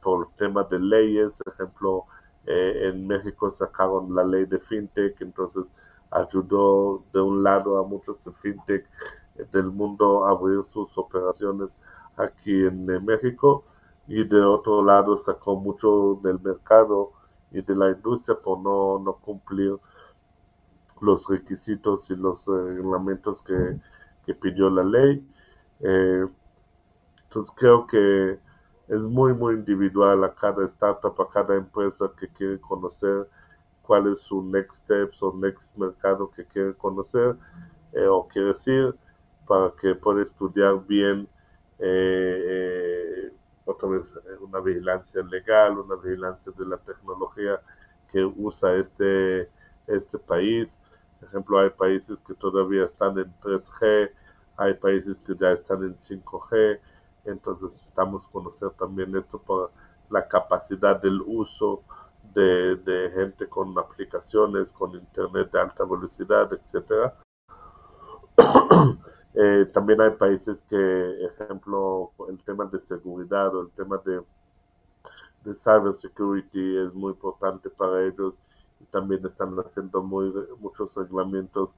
Por 0.03 0.27
el 0.27 0.37
tema 0.37 0.65
de 0.65 0.79
leyes, 0.79 1.39
por 1.45 1.55
ejemplo, 1.55 2.05
en 2.47 3.07
México 3.07 3.51
sacaron 3.51 4.15
la 4.15 4.25
ley 4.25 4.47
de 4.47 4.59
fintech, 4.59 5.21
entonces 5.21 5.73
ayudó 6.11 7.05
de 7.13 7.21
un 7.21 7.43
lado 7.43 7.79
a 7.79 7.87
muchos 7.87 8.25
de 8.25 8.33
fintech 8.33 8.87
del 9.53 9.67
mundo 9.67 10.27
abrir 10.27 10.65
sus 10.65 10.97
operaciones 10.99 11.77
aquí 12.17 12.65
en 12.65 12.87
México 13.05 13.65
y 14.09 14.25
de 14.25 14.41
otro 14.41 14.83
lado 14.83 15.17
sacó 15.17 15.57
mucho 15.57 16.19
del 16.23 16.41
mercado 16.41 17.13
y 17.53 17.63
de 17.63 17.75
la 17.77 17.91
industria 17.91 18.37
por 18.43 18.59
no, 18.61 18.99
no 18.99 19.15
cumplir 19.15 19.77
los 21.01 21.29
requisitos 21.29 22.11
y 22.11 22.17
los 22.17 22.47
reglamentos 22.47 23.43
que, 23.43 23.79
pidió 24.35 24.69
la 24.69 24.85
ley. 24.85 25.27
Eh, 25.81 26.27
entonces 27.25 27.51
creo 27.57 27.87
que 27.87 28.39
es 28.89 29.03
muy, 29.03 29.35
muy 29.35 29.55
individual 29.55 30.25
a 30.25 30.35
cada 30.35 30.65
startup, 30.67 31.21
a 31.21 31.29
cada 31.29 31.57
empresa 31.57 32.11
que 32.19 32.29
quiere 32.29 32.59
conocer 32.61 33.29
cuál 33.83 34.11
es 34.13 34.21
su 34.21 34.43
next 34.43 34.85
steps 34.85 35.23
o 35.23 35.33
next 35.35 35.77
mercado 35.77 36.31
que 36.31 36.45
quiere 36.45 36.75
conocer 36.75 37.37
eh, 37.93 38.07
o 38.07 38.27
quiere 38.29 38.49
decir 38.49 38.95
para 39.47 39.73
que 39.81 39.95
pueda 39.95 40.23
estudiar 40.23 40.87
bien 40.87 41.29
eh, 41.79 42.45
eh, 42.47 43.33
otra 43.65 43.89
vez 43.89 44.03
una 44.41 44.61
vigilancia 44.61 45.23
legal, 45.23 45.79
una 45.79 45.97
vigilancia 45.97 46.53
de 46.57 46.67
la 46.67 46.79
tecnología 46.79 47.61
que 48.11 48.25
usa 48.25 48.75
este, 48.75 49.49
este 49.87 50.19
país. 50.19 50.81
Por 51.21 51.29
ejemplo, 51.29 51.59
hay 51.59 51.71
países 51.71 52.21
que 52.23 52.35
todavía 52.35 52.85
están 52.85 53.19
en 53.19 53.33
3G, 53.41 54.11
hay 54.57 54.75
países 54.75 55.21
que 55.21 55.35
ya 55.35 55.53
están 55.53 55.83
en 55.83 55.97
5G, 55.97 56.81
entonces 57.31 57.73
necesitamos 57.73 58.27
conocer 58.29 58.71
también 58.71 59.15
esto 59.17 59.39
por 59.39 59.71
la 60.11 60.27
capacidad 60.27 61.01
del 61.01 61.21
uso 61.23 61.83
de, 62.35 63.11
gente 63.15 63.49
con 63.49 63.77
aplicaciones, 63.79 64.73
con 64.73 64.95
internet 64.95 65.51
de 65.51 65.61
alta 65.61 65.85
velocidad, 65.85 66.53
etcétera. 66.53 67.15
Eh, 69.41 69.67
también 69.73 70.01
hay 70.01 70.11
países 70.13 70.63
que, 70.69 71.27
ejemplo, 71.27 72.11
el 72.29 72.43
tema 72.43 72.65
de 72.65 72.81
seguridad 72.81 73.55
o 73.55 73.61
el 73.61 73.71
tema 73.71 73.99
de, 73.99 74.21
de 75.45 75.55
cybersecurity 75.55 76.79
es 76.79 76.93
muy 76.95 77.13
importante 77.13 77.71
para 77.71 78.05
ellos 78.05 78.35
y 78.81 78.85
también 78.87 79.25
están 79.25 79.55
haciendo 79.59 80.03
muchos 80.03 80.93
reglamentos 80.95 81.73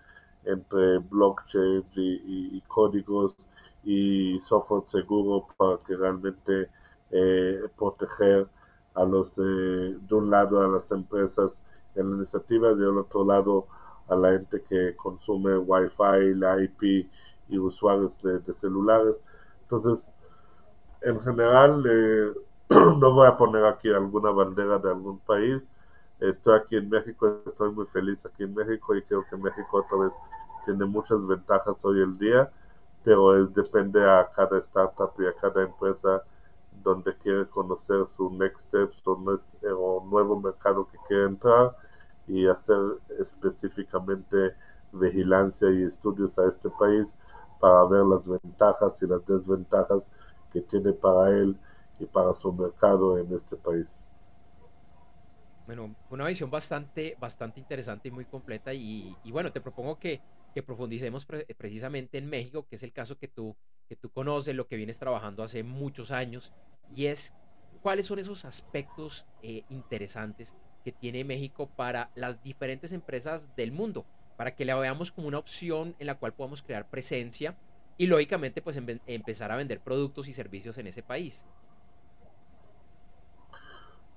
entre 0.45 0.99
blockchain 0.99 1.85
y, 1.95 2.61
códigos 2.63 3.50
y 3.85 4.39
software 4.41 4.87
seguro 4.87 5.47
para 5.57 5.79
que 5.87 5.97
realmente 5.97 6.69
eh, 7.11 7.63
proteger 7.77 8.47
a 8.95 9.05
los 9.05 9.39
eh, 9.39 9.43
de 10.01 10.15
un 10.15 10.31
lado 10.31 10.63
a 10.63 10.69
las 10.69 10.91
empresas 10.91 11.63
en 11.95 12.11
la 12.11 12.17
iniciativa 12.17 12.75
del 12.75 12.99
otro 12.99 13.25
lado 13.25 13.67
a 14.09 14.17
la 14.17 14.33
gente 14.33 14.63
que 14.69 14.97
consume 14.97 15.57
Wi-Fi, 15.57 16.35
la 16.35 16.61
IP 16.63 17.09
y 17.49 17.59
usuarios 17.59 18.21
de, 18.23 18.53
celulares. 18.53 19.23
Entonces, 19.63 20.15
en 21.03 21.21
general, 21.21 21.85
eh, 21.89 22.33
no 22.71 23.15
voy 23.15 23.27
a 23.27 23.37
poner 23.37 23.65
aquí 23.65 23.89
alguna 23.91 24.31
bandera 24.31 24.79
de 24.79 24.91
algún 24.91 25.19
país. 25.21 25.69
Estoy 26.19 26.59
aquí 26.59 26.77
en 26.77 26.91
México, 26.91 27.41
estoy 27.47 27.73
muy 27.73 27.87
feliz 27.87 28.27
aquí 28.27 28.43
en 28.43 28.55
México 28.55 28.95
y 28.95 29.03
creo 29.03 29.25
que 29.29 29.37
México 29.37 29.79
otra 29.79 29.99
vez 29.99 30.15
tiene 30.65 30.85
muchas 30.85 31.27
ventajas 31.27 31.83
hoy 31.85 32.03
en 32.03 32.19
día, 32.19 32.51
pero 33.05 33.41
es 33.41 33.53
depende 33.55 34.03
a 34.09 34.29
cada 34.35 34.59
startup 34.59 35.13
y 35.19 35.27
a 35.27 35.35
cada 35.35 35.63
empresa 35.63 36.23
donde 36.83 37.17
quiere 37.19 37.47
conocer 37.47 38.07
su 38.09 38.31
next 38.31 38.69
steps 38.69 39.07
o, 39.07 39.13
o 39.13 40.05
nuevo 40.07 40.41
mercado 40.41 40.87
que 40.87 40.99
quiere 41.09 41.27
entrar 41.27 41.77
y 42.27 42.47
hacer 42.47 42.79
específicamente 43.19 44.55
vigilancia 44.93 45.71
y 45.71 45.85
estudios 45.85 46.39
a 46.39 46.47
este 46.49 46.71
país 46.71 47.15
para 47.61 47.85
ver 47.85 48.05
las 48.05 48.27
ventajas 48.27 49.01
y 49.03 49.07
las 49.07 49.25
desventajas 49.27 50.03
que 50.53 50.61
tiene 50.63 50.93
para 50.93 51.31
él 51.31 51.57
y 51.99 52.07
para 52.07 52.35
su 52.35 52.53
mercado 52.53 53.19
en 53.19 53.33
este 53.35 53.57
país. 53.57 54.01
Bueno, 55.67 55.95
una 56.11 56.27
visión 56.27 56.51
bastante, 56.51 57.17
bastante 57.21 57.61
interesante 57.61 58.09
y 58.09 58.11
muy 58.11 58.25
completa 58.25 58.73
y, 58.75 59.15
bueno, 59.31 59.53
te 59.53 59.61
propongo 59.61 59.99
que, 59.99 60.21
que 60.53 60.63
profundicemos 60.63 61.27
precisamente 61.57 62.19
en 62.19 62.29
México, 62.29 62.67
que 62.69 62.77
es 62.77 62.83
el 62.83 62.93
caso 62.93 63.19
que 63.19 63.29
tú, 63.29 63.57
que 63.89 63.97
tú 63.97 64.11
conoces, 64.11 64.55
lo 64.55 64.67
que 64.67 64.77
vienes 64.77 64.99
trabajando 64.99 65.43
hace 65.43 65.63
muchos 65.63 66.11
años, 66.11 66.53
y 66.95 67.07
es 67.07 67.35
cuáles 67.83 68.07
son 68.07 68.19
esos 68.19 68.45
aspectos 68.45 69.27
eh, 69.43 69.65
interesantes 69.69 70.57
que 70.85 70.93
tiene 70.93 71.25
México 71.25 71.69
para 71.77 72.11
las 72.15 72.43
diferentes 72.43 72.93
empresas 72.93 73.55
del 73.55 73.73
mundo 73.73 74.07
para 74.41 74.55
que 74.55 74.65
la 74.65 74.75
veamos 74.75 75.13
como 75.13 75.29
una 75.29 75.37
opción 75.37 75.95
en 75.99 76.07
la 76.07 76.15
cual 76.15 76.33
podamos 76.33 76.63
crear 76.63 76.89
presencia 76.89 77.59
y 77.99 78.07
lógicamente 78.07 78.63
pues 78.63 78.81
empezar 79.07 79.53
a 79.53 79.57
vender 79.57 79.81
productos 79.81 80.29
y 80.29 80.33
servicios 80.33 80.79
en 80.79 80.87
ese 80.87 81.03
país. 81.03 81.45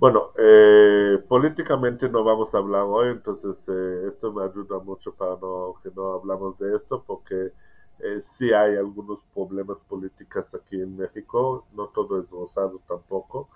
Bueno, 0.03 0.31
eh, 0.37 1.23
políticamente 1.29 2.09
no 2.09 2.25
vamos 2.25 2.53
a 2.53 2.57
hablar 2.57 2.81
hoy, 2.83 3.11
entonces 3.11 3.57
eh, 3.69 4.05
esto 4.09 4.33
me 4.33 4.43
ayuda 4.43 4.79
mucho 4.79 5.13
para 5.15 5.37
no, 5.37 5.75
que 5.81 5.89
no 5.95 6.15
hablamos 6.15 6.57
de 6.59 6.75
esto, 6.75 7.01
porque 7.07 7.53
eh, 7.99 8.21
sí 8.21 8.51
hay 8.51 8.75
algunos 8.75 9.19
problemas 9.33 9.79
políticos 9.79 10.53
aquí 10.55 10.75
en 10.81 10.97
México, 10.97 11.65
no 11.73 11.87
todo 11.87 12.19
es 12.19 12.29
rosado 12.29 12.81
tampoco, 12.85 13.47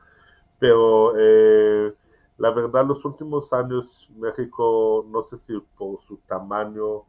pero 0.58 1.16
eh, 1.18 1.94
la 2.38 2.52
verdad 2.52 2.86
los 2.86 3.04
últimos 3.04 3.52
años 3.52 4.10
México, 4.16 5.06
no 5.10 5.24
sé 5.26 5.36
si 5.40 5.60
por 5.78 6.02
su 6.04 6.16
tamaño 6.28 7.04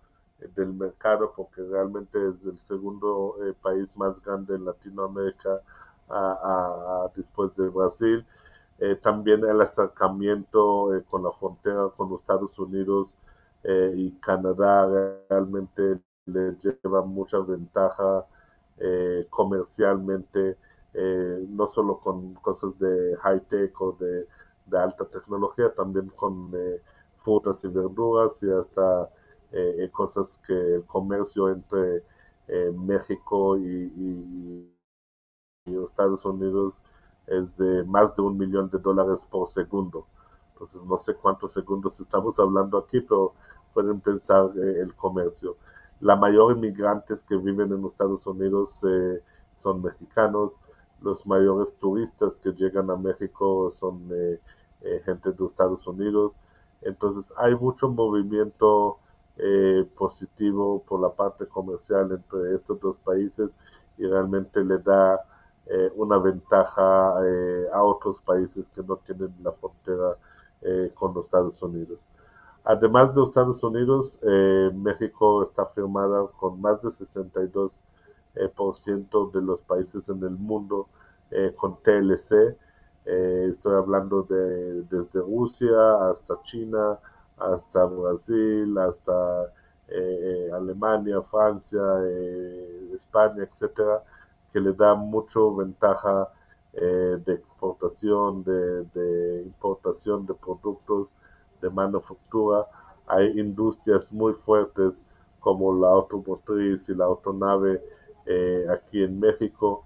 del 0.57 0.73
mercado, 0.73 1.33
porque 1.37 1.63
realmente 1.63 2.19
es 2.29 2.45
el 2.45 2.59
segundo 2.59 3.37
país 3.63 3.97
más 3.97 4.21
grande 4.21 4.57
en 4.57 4.65
Latinoamérica 4.65 5.63
después 7.15 7.55
de 7.57 7.69
Brasil, 7.69 8.27
eh, 8.81 8.95
también 8.97 9.45
el 9.45 9.61
acercamiento 9.61 10.95
eh, 10.95 11.03
con 11.11 11.25
la 11.25 11.33
frontera 11.33 11.89
con 11.97 12.11
los 12.11 12.21
Estados 12.21 12.57
Unidos 12.61 13.17
eh, 13.65 13.93
y 13.97 14.13
Canadá 14.21 14.87
realmente 15.29 16.01
le 16.27 16.57
lleva 16.57 17.03
mucha 17.03 17.39
ventaja 17.41 18.27
comercialmente, 19.31 20.57
no 20.95 21.67
solo 21.67 21.99
con 21.99 22.35
cosas 22.35 22.79
de 22.79 23.17
high-tech 23.23 23.81
o 23.81 23.93
de, 23.99 24.29
alta 24.79 25.05
tecnología, 25.07 25.75
también 25.75 26.09
con 26.11 26.53
frutas 27.17 27.65
y 27.65 27.69
verduras 27.69 28.41
y 28.43 28.51
hasta 28.51 29.11
cosas 29.91 30.41
que 30.47 30.77
el 30.77 30.85
comercio 30.85 31.49
entre 31.49 32.05
México 32.73 33.59
y 33.59 34.71
Estados 35.67 36.25
Unidos 36.25 36.81
es 37.31 37.57
de 37.59 37.85
más 37.85 38.15
de 38.17 38.23
un 38.23 38.39
millón 38.39 38.71
de 38.71 38.79
dólares 38.79 39.27
por 39.31 39.49
segundo. 39.49 40.07
Entonces, 40.53 40.83
no 40.85 40.97
sé 40.99 41.15
cuántos 41.15 41.53
segundos 41.53 42.01
estamos 42.01 42.39
hablando 42.39 42.79
aquí, 42.79 43.01
pero 43.01 43.35
pueden 43.73 44.01
pensar 44.01 44.51
eh, 44.57 44.81
el 44.81 44.95
comercio. 44.95 45.57
La 46.01 46.17
mayor 46.17 46.57
inmigrantes 46.57 47.23
que 47.25 47.37
viven 47.37 47.73
en 47.73 47.85
Estados 47.85 48.27
Unidos 48.27 48.81
eh, 48.89 49.23
son 49.59 49.83
mexicanos. 49.83 50.53
Los 51.01 51.27
mayores 51.27 51.75
turistas 51.79 52.37
que 52.39 52.51
llegan 52.53 52.91
a 52.91 52.97
México 52.97 53.71
son 53.71 54.09
eh, 54.11 54.41
gente 55.05 55.31
de 55.31 55.47
Estados 55.47 55.87
Unidos. 55.87 56.33
Entonces, 56.83 57.33
hay 57.37 57.55
mucho 57.55 57.89
movimiento 57.89 58.99
positivo 59.97 60.83
por 60.83 61.01
la 61.01 61.11
parte 61.11 61.47
comercial 61.47 62.11
entre 62.11 62.57
estos 62.57 62.81
dos 62.81 62.97
países 63.05 63.57
y 63.97 64.05
realmente 64.05 64.65
le 64.65 64.79
da 64.79 65.25
eh, 65.71 65.93
una 65.97 66.17
ventaja 66.17 67.15
eh, 67.27 67.67
a 67.75 67.83
otros 67.83 68.23
países 68.23 68.71
que 68.71 68.83
no 68.83 68.97
tienen 68.97 69.35
la 69.43 69.53
frontera 69.53 70.17
eh, 70.63 70.91
con 70.95 71.13
los 71.13 71.27
Estados 71.27 71.63
Unidos. 71.63 72.01
Además 72.65 73.13
de 73.13 73.21
los 73.21 73.29
Estados 73.29 73.63
Unidos, 73.63 74.19
México 74.75 75.43
está 75.45 75.67
firmada 75.67 76.27
con 76.39 76.61
más 76.61 76.83
de 76.83 76.89
62% 76.89 77.71
por 78.55 78.77
ciento 78.77 79.31
de 79.33 79.41
los 79.41 79.61
países 79.63 80.09
en 80.09 80.23
el 80.23 80.37
mundo 80.37 80.89
con 81.57 81.77
TLC. 81.83 82.57
estoy 83.05 83.75
hablando 83.75 84.23
de 84.25 84.83
desde 84.83 85.21
Rusia 85.21 86.11
hasta 86.11 86.43
China, 86.43 86.99
hasta 87.39 87.85
Brasil, 87.87 88.77
hasta 88.77 89.51
Alemania, 90.53 91.23
Francia, 91.23 91.81
España, 92.93 93.45
etcétera 93.45 94.03
que 94.53 94.61
le 94.61 94.73
da 94.73 94.95
mucho 94.95 95.55
ventaja 95.55 96.29
eh, 96.75 97.19
de 97.25 97.35
exportación, 97.35 98.45
de, 98.45 99.43
importación 99.45 100.27
de 100.27 100.35
productos, 100.35 101.09
de 101.61 101.71
manufactura. 101.71 102.67
Hay 103.07 103.39
industrias 103.39 104.13
muy 104.13 104.35
fuertes 104.35 105.03
como 105.41 105.75
la 105.75 105.89
automotriz 105.89 106.89
y 106.89 106.95
la 106.95 107.07
autonave 107.07 107.83
eh, 108.27 108.67
aquí 108.71 109.03
en 109.03 109.19
México. 109.19 109.85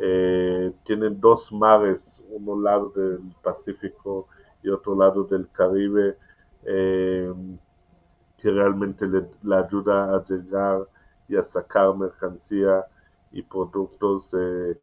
Eh, 0.00 0.72
tienen 0.84 1.20
dos 1.20 1.52
mares, 1.52 2.24
uno 2.30 2.60
lado 2.60 2.88
del 2.90 3.20
Pacífico 3.42 4.26
y 4.62 4.70
otro 4.70 4.96
lado 4.96 5.24
del 5.24 5.48
Caribe, 5.50 6.16
que 6.64 8.50
realmente 8.50 9.06
le, 9.06 9.28
le, 9.42 9.56
ayuda 9.56 10.16
a 10.16 10.24
llegar 10.24 10.88
y 11.28 11.36
a 11.36 11.42
sacar 11.42 11.94
mercancía 11.96 12.86
y 13.32 13.42
productos 13.42 14.32
eh, 14.34 14.78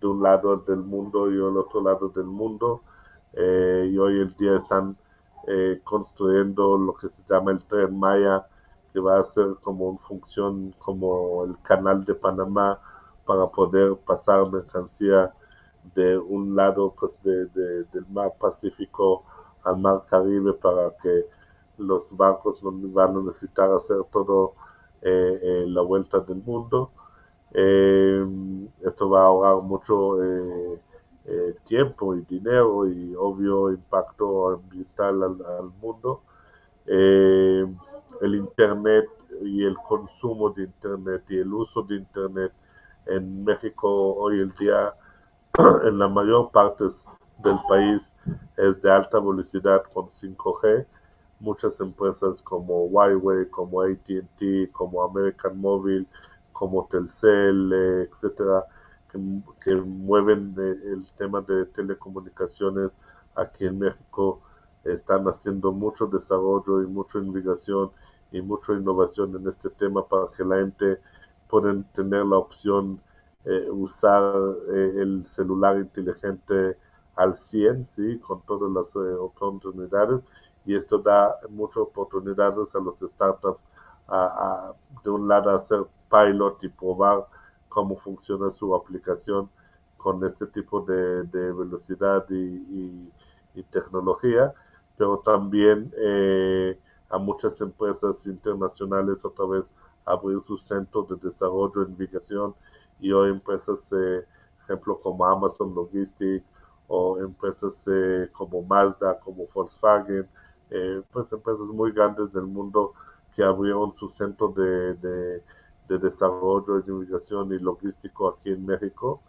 de 0.00 0.06
un 0.06 0.22
lado 0.22 0.56
del 0.56 0.78
mundo 0.78 1.30
y 1.30 1.34
el 1.34 1.56
otro 1.56 1.82
lado 1.82 2.08
del 2.08 2.24
mundo. 2.24 2.82
Eh, 3.34 3.90
y 3.92 3.98
hoy 3.98 4.20
en 4.20 4.34
día 4.36 4.56
están 4.56 4.96
eh, 5.46 5.80
construyendo 5.84 6.76
lo 6.78 6.94
que 6.94 7.08
se 7.08 7.22
llama 7.28 7.52
el 7.52 7.62
tren 7.64 7.98
Maya, 7.98 8.46
que 8.92 9.00
va 9.00 9.20
a 9.20 9.24
ser 9.24 9.56
como 9.62 9.90
una 9.90 9.98
función 9.98 10.74
como 10.78 11.44
el 11.44 11.56
canal 11.62 12.04
de 12.04 12.14
Panamá 12.14 12.80
para 13.26 13.46
poder 13.46 13.96
pasar 13.96 14.50
mercancía 14.50 15.32
de 15.94 16.18
un 16.18 16.54
lado 16.54 16.94
pues, 16.98 17.12
de, 17.22 17.46
del 17.46 18.06
mar 18.10 18.32
Pacífico 18.38 19.24
al 19.64 19.78
mar 19.78 20.04
Caribe 20.08 20.52
para 20.54 20.94
que 21.02 21.26
los 21.78 22.14
barcos 22.16 22.60
van 22.62 23.16
a 23.16 23.20
necesitar 23.20 23.72
hacer 23.72 23.98
todo 24.12 24.54
la 25.02 25.82
vuelta 25.82 26.20
del 26.20 26.42
mundo 26.44 26.90
eh, 27.54 28.26
esto 28.82 29.10
va 29.10 29.22
a 29.22 29.26
ahorrar 29.26 29.62
mucho 29.62 30.22
eh, 30.22 30.80
eh, 31.26 31.54
tiempo 31.66 32.14
y 32.14 32.22
dinero 32.22 32.88
y 32.88 33.14
obvio 33.16 33.70
impacto 33.70 34.50
ambiental 34.54 35.22
al, 35.22 35.70
mundo. 35.80 36.22
el 36.86 38.34
Internet 38.34 39.08
y 39.42 39.64
el 39.64 39.76
consumo 39.76 40.50
de 40.50 40.64
Internet 40.64 41.24
y 41.28 41.38
el 41.38 41.52
uso 41.52 41.82
de 41.82 41.96
Internet 41.96 42.52
en 43.06 43.44
México 43.44 44.14
hoy 44.14 44.40
en 44.40 44.52
día 44.58 44.94
en 45.84 45.98
la 45.98 46.08
mayor 46.08 46.50
parte 46.50 46.84
del 47.38 47.58
país 47.68 48.12
es 48.56 48.80
de 48.82 48.90
alta 48.90 49.18
velocidad 49.18 49.82
con 49.92 50.08
5G. 50.08 50.86
Muchas 51.40 51.80
empresas 51.80 52.40
como 52.40 52.84
Huawei, 52.84 53.48
como 53.50 53.82
ATT, 53.82 54.70
como 54.70 55.02
American 55.02 55.58
Mobile, 55.60 56.06
como 56.62 56.86
Telcel, 56.86 57.72
eh, 57.72 58.08
etcétera, 58.08 58.64
que, 59.10 59.74
mueven 59.74 60.54
eh, 60.56 60.92
el 60.92 61.04
tema 61.18 61.40
de 61.40 61.66
telecomunicaciones 61.66 62.92
aquí 63.34 63.66
en 63.66 63.80
México, 63.80 64.40
están 64.84 65.24
haciendo 65.26 65.72
mucho 65.72 66.06
desarrollo 66.06 66.82
y 66.82 66.86
mucha 66.86 67.18
investigación 67.18 67.90
y 68.30 68.40
mucha 68.42 68.74
innovación 68.74 69.34
en 69.34 69.48
este 69.48 69.70
tema 69.70 70.06
para 70.06 70.28
que 70.36 70.44
la 70.44 70.58
gente 70.58 71.00
pueda 71.48 71.74
tener 71.94 72.24
la 72.26 72.38
opción 72.38 73.00
eh, 73.44 73.68
usar 73.68 74.22
el 74.72 75.26
celular 75.26 75.78
inteligente 75.78 76.76
al 77.16 77.36
100, 77.36 77.86
¿sí? 77.86 78.20
con 78.20 78.40
todas 78.42 78.70
las 78.70 78.94
oportunidades 79.18 80.20
y 80.64 80.76
esto 80.76 80.98
da 80.98 81.40
muchas 81.50 81.78
oportunidades 81.78 82.72
a 82.76 82.78
los 82.78 83.00
startups 83.00 83.66
a, 84.06 84.74
de 85.02 85.10
un 85.10 85.26
lado 85.26 85.50
hacer 85.50 85.84
pilot 86.12 86.62
y 86.64 86.68
probar 86.68 87.26
cómo 87.72 87.96
funciona 87.96 88.50
su 88.50 88.74
aplicación 88.74 89.48
con 89.96 90.24
este 90.24 90.46
tipo 90.46 90.82
de, 90.82 91.22
velocidad 91.32 92.26
y, 92.28 93.08
tecnología, 93.70 94.52
pero 94.98 95.18
también 95.18 95.92
eh, 95.96 96.78
a 97.08 97.16
muchas 97.18 97.60
empresas 97.60 98.26
internacionales 98.26 99.24
otra 99.24 99.46
vez 99.46 99.72
abrir 100.04 100.40
su 100.46 100.58
centro 100.58 101.04
de 101.04 101.16
desarrollo 101.16 101.82
e 101.82 101.88
investigación 101.88 102.54
y 103.00 103.12
hoy 103.12 103.30
empresas, 103.30 103.92
eh, 103.92 104.26
ejemplo 104.64 104.98
como 105.00 105.24
Amazon 105.24 105.74
Logistics 105.74 106.44
o 106.88 107.18
empresas 107.18 107.84
eh, 107.86 108.28
como 108.32 108.62
Mazda, 108.62 109.18
como 109.20 109.46
Volkswagen, 109.54 110.28
pues 111.12 111.32
empresas 111.32 111.66
muy 111.68 111.92
grandes 111.92 112.32
del 112.32 112.46
mundo 112.46 112.92
que 113.34 113.44
abrieron 113.44 113.94
su 113.96 114.08
centro 114.10 114.48
de 114.48 114.94
de 114.94 115.42
desarrollo, 115.88 116.80
de 116.80 116.92
inmigración 116.92 117.52
y 117.52 117.58
logístico 117.58 118.28
aquí 118.28 118.50
en 118.50 118.66
México. 118.66 119.22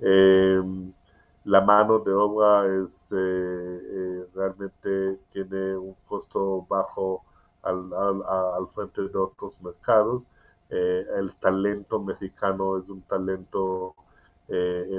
Eh, 0.00 0.62
la 1.44 1.60
mano 1.60 1.98
de 2.00 2.12
obra 2.12 2.66
es 2.82 3.10
eh, 3.12 3.16
eh, 3.16 4.26
realmente 4.34 5.18
tiene 5.32 5.76
un 5.76 5.94
costo 6.06 6.66
bajo 6.68 7.24
al, 7.62 7.92
al, 7.92 8.68
frente 8.68 9.02
de 9.02 9.18
otros 9.18 9.54
mercados. 9.60 10.22
el 10.70 11.34
talento 11.40 11.98
mexicano 12.00 12.78
es 12.78 12.88
un 12.88 13.02
talento 13.02 13.94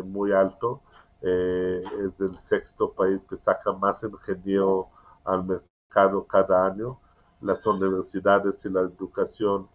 muy 0.05 0.31
alto. 0.33 0.81
es 1.21 2.19
el 2.19 2.35
sexto 2.37 2.91
país 2.93 3.25
que 3.25 3.37
saca 3.37 3.71
más 3.73 4.03
ingeniero 4.03 4.89
al 5.25 5.43
mercado 5.45 6.25
cada 6.27 6.65
año. 6.65 6.99
Las 7.41 7.65
universidades 7.65 8.65
y 8.65 8.69
la 8.69 8.81
educación 8.81 9.67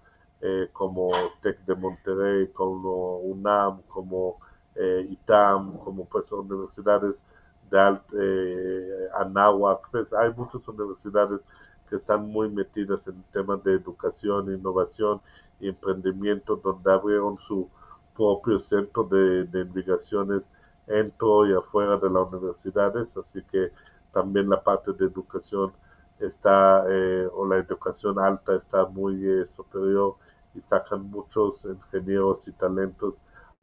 como 0.72 1.10
TEC 1.42 1.64
de 1.64 1.74
Monterrey, 1.74 2.48
como 2.48 3.18
UNAM, 3.18 3.82
como 3.88 4.38
ITAM, 4.76 5.78
como 5.78 6.04
pues 6.06 6.30
universidades 6.32 7.24
de 7.70 8.00
eh, 8.20 9.08
Anáhuac, 9.14 9.90
pues 9.90 10.12
hay 10.12 10.32
muchas 10.34 10.66
universidades 10.68 11.40
que 11.88 11.96
están 11.96 12.28
muy 12.28 12.48
metidas 12.48 13.06
en 13.06 13.22
temas 13.32 13.62
de 13.64 13.74
educación, 13.74 14.52
innovación 14.54 15.20
y 15.60 15.68
emprendimiento, 15.68 16.56
donde 16.56 16.92
abrieron 16.92 17.38
su 17.38 17.68
propio 18.16 18.58
centro 18.58 19.04
de, 19.04 19.44
de 19.44 19.60
investigaciones 19.62 20.52
dentro 20.86 21.46
y 21.46 21.54
afuera 21.54 21.96
de 21.96 22.10
las 22.10 22.32
universidades, 22.32 23.16
así 23.16 23.42
que 23.44 23.72
también 24.12 24.48
la 24.48 24.62
parte 24.62 24.92
de 24.92 25.06
educación 25.06 25.72
está, 26.20 26.84
eh, 26.88 27.28
o 27.32 27.46
la 27.46 27.56
educación 27.58 28.18
alta 28.18 28.54
está 28.54 28.86
muy 28.86 29.26
eh, 29.26 29.46
superior 29.46 30.16
y 30.54 30.60
sacan 30.60 31.10
muchos 31.10 31.64
ingenieros 31.64 32.46
y 32.48 32.52
talentos 32.52 33.16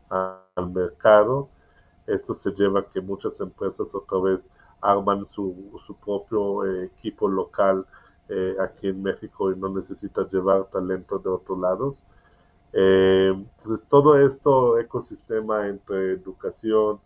al 0.09 0.71
mercado. 0.71 1.49
Esto 2.07 2.33
se 2.33 2.51
lleva 2.51 2.81
a 2.81 2.89
que 2.89 3.01
muchas 3.01 3.39
empresas 3.39 3.93
otra 3.95 4.19
vez 4.19 4.49
arman 4.81 5.25
su, 5.27 5.79
su 5.85 5.95
propio 5.95 6.65
eh, 6.65 6.85
equipo 6.85 7.27
local 7.27 7.85
eh, 8.29 8.55
aquí 8.59 8.87
en 8.87 9.01
México 9.01 9.51
y 9.51 9.55
no 9.55 9.69
necesitan 9.69 10.27
llevar 10.29 10.65
talento 10.65 11.19
de 11.19 11.29
otros 11.29 11.59
lados. 11.59 12.03
Eh, 12.73 13.33
entonces, 13.33 13.85
todo 13.87 14.17
esto 14.17 14.79
ecosistema 14.79 15.67
entre 15.67 16.13
educación, 16.13 16.99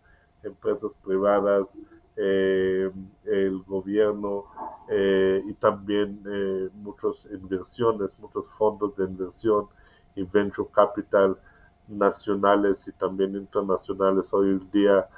empresas 0.46 0.96
privadas, 1.04 1.76
el 2.16 3.62
gobierno 3.66 4.46
y 4.88 5.52
también 5.54 6.22
muchas 6.74 7.26
inversiones, 7.30 8.18
muchos 8.18 8.48
fondos 8.54 8.96
de 8.96 9.04
inversión 9.04 9.66
y 10.14 10.22
venture 10.22 10.68
capital 10.72 11.36
nacionales 11.88 12.86
y 12.88 12.92
también 12.92 13.36
internacionales 13.36 14.32
hoy 14.32 14.50
en 14.50 14.70
día 14.70 15.08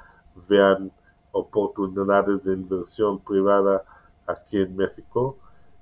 vean 0.47 0.91
oportunidades 1.31 2.43
de 2.43 2.53
inversión 2.53 3.19
privada 3.19 3.83
aquí 4.27 4.57
en 4.57 4.75
México. 4.75 5.37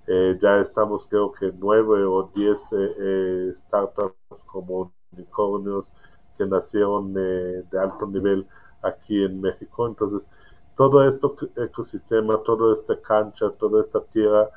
Eh, 0.07 0.38
ya 0.41 0.62
estamos 0.62 1.05
creo 1.07 1.31
que 1.31 1.51
nueve 1.57 2.05
o 2.05 2.31
diez 2.33 2.71
eh, 2.71 2.95
eh, 2.97 3.53
startups 3.55 4.15
como 4.45 4.93
unicornios 5.12 5.91
que 6.38 6.45
nacieron 6.45 7.13
de 7.13 7.79
alto 7.79 8.05
nivel 8.07 8.47
aquí 8.81 9.23
en 9.23 9.41
México. 9.41 9.87
Entonces, 9.87 10.29
todo 10.75 11.07
este 11.07 11.27
ecosistema, 11.57 12.41
toda 12.43 12.73
esta 12.73 12.99
cancha, 13.01 13.49
toda 13.57 13.81
esta 13.81 14.01
tierra 14.01 14.49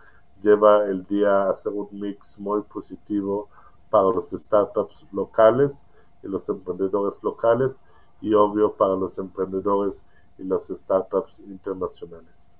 lleva 0.42 0.84
el 0.86 1.06
día 1.06 1.42
a 1.42 1.50
hacer 1.50 1.72
un 1.72 1.88
mix 1.92 2.38
muy 2.38 2.62
positivo 2.62 3.48
para 3.90 4.04
los 4.04 4.30
startups 4.30 5.06
locales 5.12 5.84
y 6.22 6.28
los 6.28 6.48
emprendedores 6.48 7.22
locales 7.22 7.80
y 8.20 8.34
obvio 8.34 8.74
para 8.74 8.94
los 8.94 9.18
emprendedores 9.18 10.02
y 10.38 10.44
los 10.44 10.68
startups 10.68 11.40
internacionales. 11.40 12.50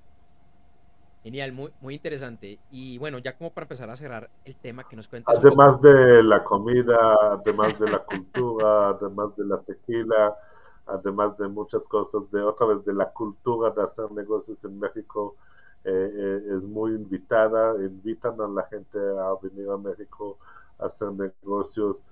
Genial, 1.23 1.51
muy, 1.51 1.71
muy 1.81 1.93
interesante. 1.95 2.57
Y 2.71 2.97
bueno, 2.97 3.19
ya 3.19 3.37
como 3.37 3.51
para 3.51 3.65
empezar 3.65 3.89
a 3.91 3.95
cerrar 3.95 4.29
el 4.43 4.55
tema 4.55 4.87
que 4.87 4.95
nos 4.95 5.07
cuentas. 5.07 5.37
Además 5.37 5.79
de 5.79 6.23
la 6.23 6.43
comida, 6.43 7.15
además 7.33 7.77
de 7.79 7.91
la 7.91 7.99
cultura, 7.99 8.89
además 8.89 9.35
de 9.35 9.45
la 9.45 9.59
tequila, 9.59 10.35
además 10.85 11.37
de 11.37 11.47
muchas 11.47 11.85
cosas, 11.87 12.29
de 12.31 12.41
otra 12.41 12.67
vez 12.67 12.85
de 12.85 12.93
la 12.93 13.11
cultura 13.11 13.71
de 13.71 13.83
hacer 13.83 14.11
negocios 14.11 14.63
en 14.63 14.79
México, 14.79 15.35
eh, 15.83 16.11
eh, 16.13 16.55
es 16.55 16.63
muy 16.65 16.91
invitada, 16.91 17.75
invitan 17.83 18.39
a 18.39 18.47
la 18.47 18.63
gente 18.63 18.99
a 18.99 19.33
venir 19.41 19.69
a 19.69 19.77
México 19.77 20.37
a 20.79 20.85
hacer 20.85 21.11
negocios. 21.11 22.03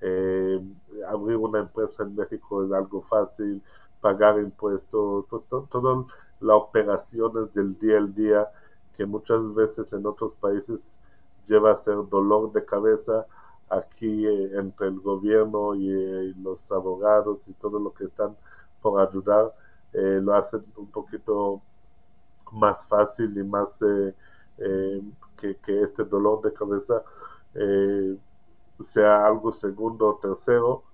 Eh, 0.00 0.60
abrir 1.08 1.36
una 1.36 1.60
empresa 1.60 2.04
en 2.04 2.14
México 2.14 2.64
es 2.64 2.72
algo 2.72 3.02
fácil, 3.02 3.62
pagar 4.00 4.38
impuestos, 4.38 5.26
pues 5.28 5.42
todas 5.48 6.06
las 6.40 6.56
operaciones 6.56 7.52
del 7.52 7.78
día 7.78 7.98
al 7.98 8.14
día 8.14 8.48
que 8.96 9.04
muchas 9.06 9.54
veces 9.54 9.92
en 9.92 10.06
otros 10.06 10.34
países 10.36 10.98
lleva 11.46 11.72
a 11.72 11.76
ser 11.76 11.96
dolor 12.08 12.52
de 12.52 12.64
cabeza, 12.64 13.26
aquí 13.70 14.26
eh, 14.26 14.50
entre 14.58 14.88
el 14.88 15.00
gobierno 15.00 15.74
y, 15.74 15.90
eh, 15.90 16.34
los 16.42 16.70
abogados 16.72 17.48
y 17.48 17.52
todo 17.54 17.78
lo 17.78 17.92
que 17.94 18.04
están 18.04 18.36
por 18.82 19.00
ayudar, 19.00 19.54
lo 19.92 20.34
hacen 20.34 20.64
un 20.76 20.86
poquito 20.90 21.60
más 22.52 22.86
fácil 22.86 23.36
y 23.36 23.42
más 23.42 23.78
que, 25.36 25.56
que, 25.56 25.82
este 25.82 26.04
dolor 26.04 26.42
de 26.42 26.52
cabeza 26.52 27.02
sea 28.80 29.26
algo 29.26 29.52
segundo 29.52 30.08
o 30.08 30.16
tercero. 30.16 30.84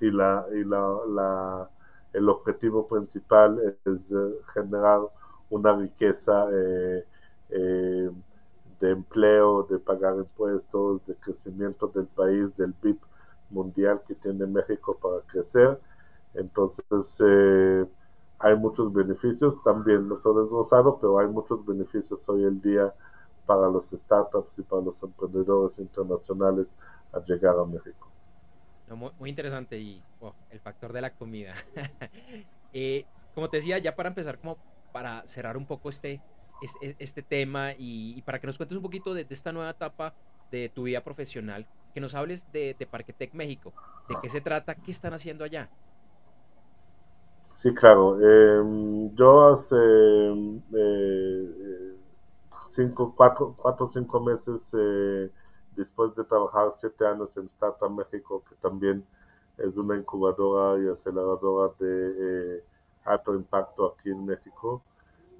Y 0.00 0.10
la 0.10 0.44
y 0.52 0.64
la, 0.64 0.98
la 1.08 1.70
el 2.12 2.28
objetivo 2.28 2.86
principal 2.86 3.76
es 3.84 4.12
generar 4.52 5.00
una 5.52 5.76
riqueza 5.76 6.46
eh, 6.52 7.04
eh, 7.50 8.10
de 8.82 8.90
empleo, 8.90 9.62
de 9.70 9.78
pagar 9.78 10.16
impuestos, 10.16 11.06
de 11.06 11.14
crecimiento 11.14 11.86
del 11.86 12.06
país, 12.06 12.56
del 12.56 12.74
PIB 12.74 12.98
mundial 13.50 14.02
que 14.06 14.16
tiene 14.16 14.44
México 14.44 14.98
para 15.00 15.20
crecer. 15.20 15.78
Entonces, 16.34 17.22
eh, 17.24 17.86
hay 18.40 18.56
muchos 18.56 18.92
beneficios, 18.92 19.62
también 19.62 20.08
no 20.08 20.16
todo 20.16 20.42
es 20.42 20.98
pero 21.00 21.20
hay 21.20 21.28
muchos 21.28 21.64
beneficios 21.64 22.28
hoy 22.28 22.42
en 22.44 22.60
día 22.60 22.92
para 23.46 23.68
los 23.68 23.88
startups 23.90 24.58
y 24.58 24.62
para 24.62 24.82
los 24.82 25.00
emprendedores 25.00 25.78
internacionales 25.78 26.76
a 27.12 27.20
llegar 27.20 27.56
a 27.56 27.64
México. 27.64 28.10
muy, 28.90 29.30
interesante 29.30 29.78
y 29.78 30.02
el 30.50 30.58
factor 30.58 30.92
de 30.92 31.00
la 31.00 31.14
comida. 31.14 31.54
Eh, 32.74 33.04
como 33.34 33.50
te 33.50 33.58
decía, 33.58 33.76
ya 33.76 33.94
para 33.94 34.08
empezar, 34.08 34.38
como 34.38 34.56
para 34.92 35.28
cerrar 35.28 35.58
un 35.58 35.66
poco 35.66 35.90
este, 35.90 36.22
este, 36.62 36.96
este 36.98 37.22
tema 37.22 37.72
y, 37.76 38.20
para 38.22 38.40
que 38.40 38.46
nos 38.46 38.56
cuentes 38.56 38.76
un 38.76 38.82
poquito 38.82 39.14
de, 39.14 39.26
esta 39.28 39.52
nueva 39.52 39.70
etapa 39.70 40.14
de 40.50 40.68
tu 40.68 40.84
vida 40.84 41.02
profesional, 41.02 41.66
que 41.94 42.00
nos 42.00 42.14
hables 42.14 42.50
de, 42.52 42.74
de 42.78 42.86
Parquetec 42.86 43.34
México, 43.34 43.72
de 44.08 44.16
qué 44.22 44.28
se 44.28 44.40
trata, 44.40 44.74
qué 44.74 44.90
están 44.90 45.14
haciendo 45.14 45.44
allá. 45.44 45.70
Sí, 47.62 47.72
claro. 47.74 48.18
Em, 48.20 49.14
yo 49.14 49.46
hace 49.46 49.76
eh, 49.76 51.96
cinco, 52.70 53.14
cuatro, 53.16 53.54
cuatro 53.56 53.86
o 53.86 53.88
cinco 53.88 54.20
meses 54.20 54.74
eh, 54.76 55.30
después 55.76 56.12
de 56.16 56.24
trabajar 56.24 56.72
siete 56.72 57.06
años 57.06 57.36
en 57.36 57.46
Startup 57.46 57.88
México, 57.88 58.42
que 58.48 58.56
también 58.56 59.04
es 59.58 59.76
una 59.76 59.96
incubadora 59.96 60.82
y 60.82 60.88
aceleradora 60.88 61.72
de 61.78 62.56
eh, 62.56 62.64
alto 63.04 63.34
impacto 63.34 63.94
aquí 63.94 64.10
en 64.10 64.26
México. 64.26 64.82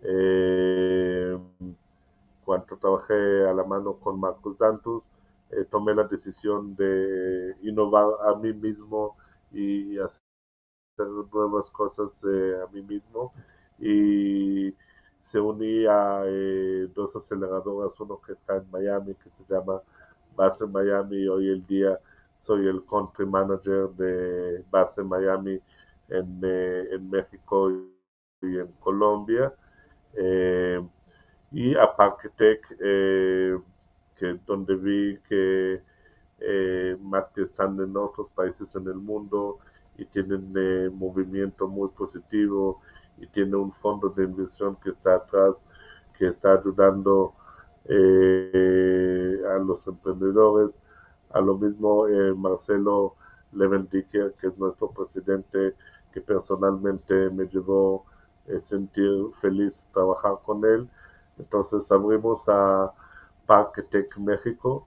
Eh, 0.02 1.38
cuando 2.44 2.76
trabajé 2.76 3.14
a 3.48 3.52
la 3.54 3.64
mano 3.64 3.94
con 3.94 4.18
Marcos 4.20 4.58
Dantus, 4.58 5.02
eh, 5.50 5.64
tomé 5.70 5.94
la 5.94 6.04
decisión 6.04 6.74
de 6.76 7.56
innovar 7.62 8.06
a 8.26 8.34
mí 8.36 8.52
mismo 8.52 9.16
y 9.52 9.98
hacer 9.98 10.22
nuevas 11.32 11.70
cosas 11.70 12.22
a 12.24 12.66
mí 12.72 12.82
mismo. 12.82 13.32
Y 13.78 14.74
se 15.20 15.40
uní 15.40 15.86
a 15.86 16.24
dos 16.94 17.16
aceleradoras, 17.16 17.98
uno 18.00 18.20
que 18.20 18.32
está 18.32 18.56
en 18.56 18.70
Miami, 18.70 19.14
que 19.14 19.30
se 19.30 19.44
llama 19.48 19.80
Base 20.36 20.66
Miami. 20.66 21.26
Hoy 21.28 21.48
el 21.48 21.66
día 21.66 21.98
soy 22.38 22.66
el 22.66 22.84
country 22.86 23.24
manager 23.26 23.88
de 23.90 24.64
Base 24.70 25.02
Miami 25.02 25.60
en, 26.08 26.40
eh, 26.42 26.98
México 27.00 27.70
y 28.42 28.58
en 28.58 28.66
Colombia. 28.80 29.54
Eh, 30.14 30.80
y 31.52 31.74
a 31.76 31.94
Parketech, 31.94 32.76
eh, 32.80 33.58
que 34.16 34.38
donde 34.46 34.76
vi 34.76 35.18
que 35.28 35.82
más 37.00 37.30
que 37.30 37.42
están 37.42 37.78
en 37.80 37.96
otros 37.96 38.28
países 38.34 38.74
en 38.74 38.88
el 38.88 38.96
mundo 38.96 39.58
y 39.96 40.04
tienen 40.06 40.52
movimiento 40.98 41.68
muy 41.68 41.88
positivo 41.90 42.80
y 43.18 43.26
tiene 43.28 43.56
un 43.56 43.72
fondo 43.72 44.08
de 44.08 44.24
inversión 44.24 44.76
que 44.76 44.90
está 44.90 45.14
atrás, 45.14 45.62
que 46.18 46.26
está 46.26 46.54
ayudando 46.54 47.34
eh, 47.84 49.40
a 49.48 49.58
los 49.58 49.86
emprendedores, 49.86 50.78
a 51.30 51.40
lo 51.40 51.56
mismo 51.58 52.06
eh, 52.06 52.32
Marcelo 52.34 53.16
Levendique, 53.52 54.32
que 54.38 54.46
es 54.46 54.58
nuestro 54.58 54.90
presidente, 54.90 55.74
que 56.12 56.20
personalmente 56.20 57.30
me 57.30 57.46
llevó 57.46 58.04
a 58.48 58.60
sentir 58.60 59.28
feliz 59.40 59.86
trabajar 59.92 60.38
con 60.44 60.64
él. 60.64 60.88
Entonces 61.38 61.90
abrimos 61.90 62.48
a 62.48 62.92
Parque 63.46 63.82
Tech 63.82 64.16
México, 64.18 64.86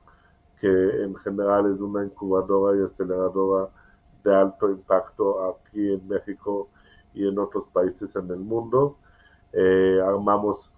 que 0.60 1.04
en 1.04 1.16
general 1.16 1.72
es 1.74 1.82
una 1.82 2.04
incubadora 2.06 2.78
y 2.78 2.84
aceleradora 2.84 3.70
de 4.24 4.36
alto 4.36 4.70
impacto 4.70 5.50
aquí 5.50 5.94
en 5.94 6.08
México 6.08 6.70
y 7.14 7.28
en 7.28 7.38
otros 7.38 7.68
países 7.68 8.16
en 8.16 8.30
el 8.32 8.40
mundo. 8.40 8.98
Eh, 9.54 10.00
armamos 10.04 10.72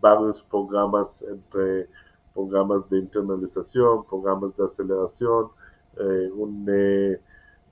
varios 0.00 0.42
programas 0.42 1.22
entre 1.22 1.88
programas 2.34 2.88
de 2.90 2.98
internalización, 2.98 4.04
programas 4.04 4.56
de 4.56 4.64
aceleración, 4.64 5.50
un 6.36 6.66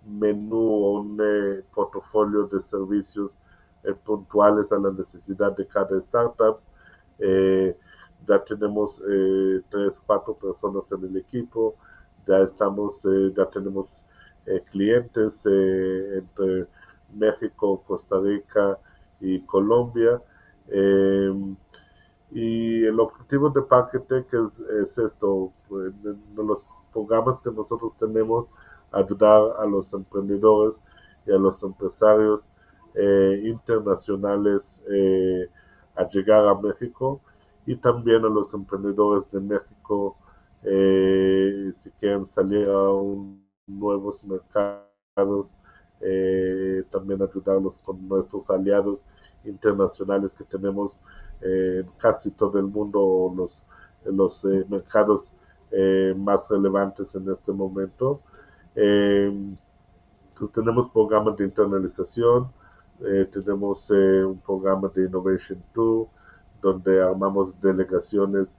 menú 0.07 0.57
o 0.57 1.01
un 1.01 1.21
portafolio 1.75 2.47
de 2.47 2.61
servicios 2.61 3.33
puntuales 4.05 4.70
a 4.72 4.78
la 4.78 4.91
necesidad 4.93 5.57
de 5.57 5.66
cada 5.66 5.99
startup. 5.99 6.59
ya 7.18 8.45
tenemos 8.45 9.03
tres, 9.68 10.01
cuatro 10.07 10.35
personas 10.35 10.91
en 10.93 11.05
el 11.05 11.16
equipo, 11.16 11.74
ya 12.26 12.39
estamos, 12.41 13.03
ya 13.37 13.47
tenemos 13.51 14.05
clientes 14.70 15.45
entre 15.47 16.66
México, 17.14 17.83
Costa 17.87 18.18
Rica 18.20 18.78
y 19.20 19.41
Colombia. 19.43 20.20
Em, 20.68 21.57
y 22.30 22.85
el 22.85 22.99
objetivo 23.01 23.51
de 23.51 23.62
Paquetec 23.62 24.33
es, 24.33 24.61
es 24.61 24.99
esto, 24.99 25.53
pues, 25.68 25.93
los 26.37 26.62
programas 26.93 27.41
que 27.41 27.51
nosotros 27.51 27.93
tenemos, 27.99 28.49
ayudar 28.91 29.57
a 29.59 29.66
los 29.66 29.93
emprendedores 29.93 30.76
y 31.26 31.33
a 31.33 31.37
los 31.37 31.62
empresarios 31.62 32.51
eh, 32.95 33.43
internacionales 33.45 34.82
eh, 34.90 35.49
a 35.97 36.09
llegar 36.09 36.47
a 36.47 36.55
México 36.55 37.20
y 37.66 37.76
también 37.76 38.24
a 38.24 38.28
los 38.28 38.53
emprendedores 38.53 39.30
de 39.30 39.40
México 39.40 40.16
eh, 40.62 41.70
si 41.72 41.90
quieren 41.93 42.26
salir 42.26 42.68
a 42.68 42.88
nuevos 43.66 44.22
mercados 44.24 45.51
eh, 46.01 46.84
también 46.90 47.22
ayudarlos 47.22 47.78
con 47.78 48.09
nuestros 48.09 48.51
aliados 48.51 48.99
internacionales 49.45 50.32
que 50.36 50.45
tenemos 50.45 51.01
en 51.40 51.88
casi 51.99 52.30
todo 52.30 52.59
el 52.59 52.66
mundo, 52.66 53.32
los, 53.36 53.64
los 54.05 54.45
mercados 54.68 55.34
más 56.16 56.49
relevantes 56.49 57.14
en 57.14 57.28
este 57.30 57.51
momento. 57.53 58.20
entonces 58.74 60.53
tenemos 60.55 60.88
programas 60.90 61.36
de 61.36 61.45
internalización, 61.45 62.49
tenemos 63.32 63.90
un 63.90 64.40
programa 64.44 64.88
de 64.94 65.07
Innovation 65.07 65.62
2, 65.74 66.09
donde 66.61 67.03
armamos 67.03 67.61
delegaciones 67.61 68.55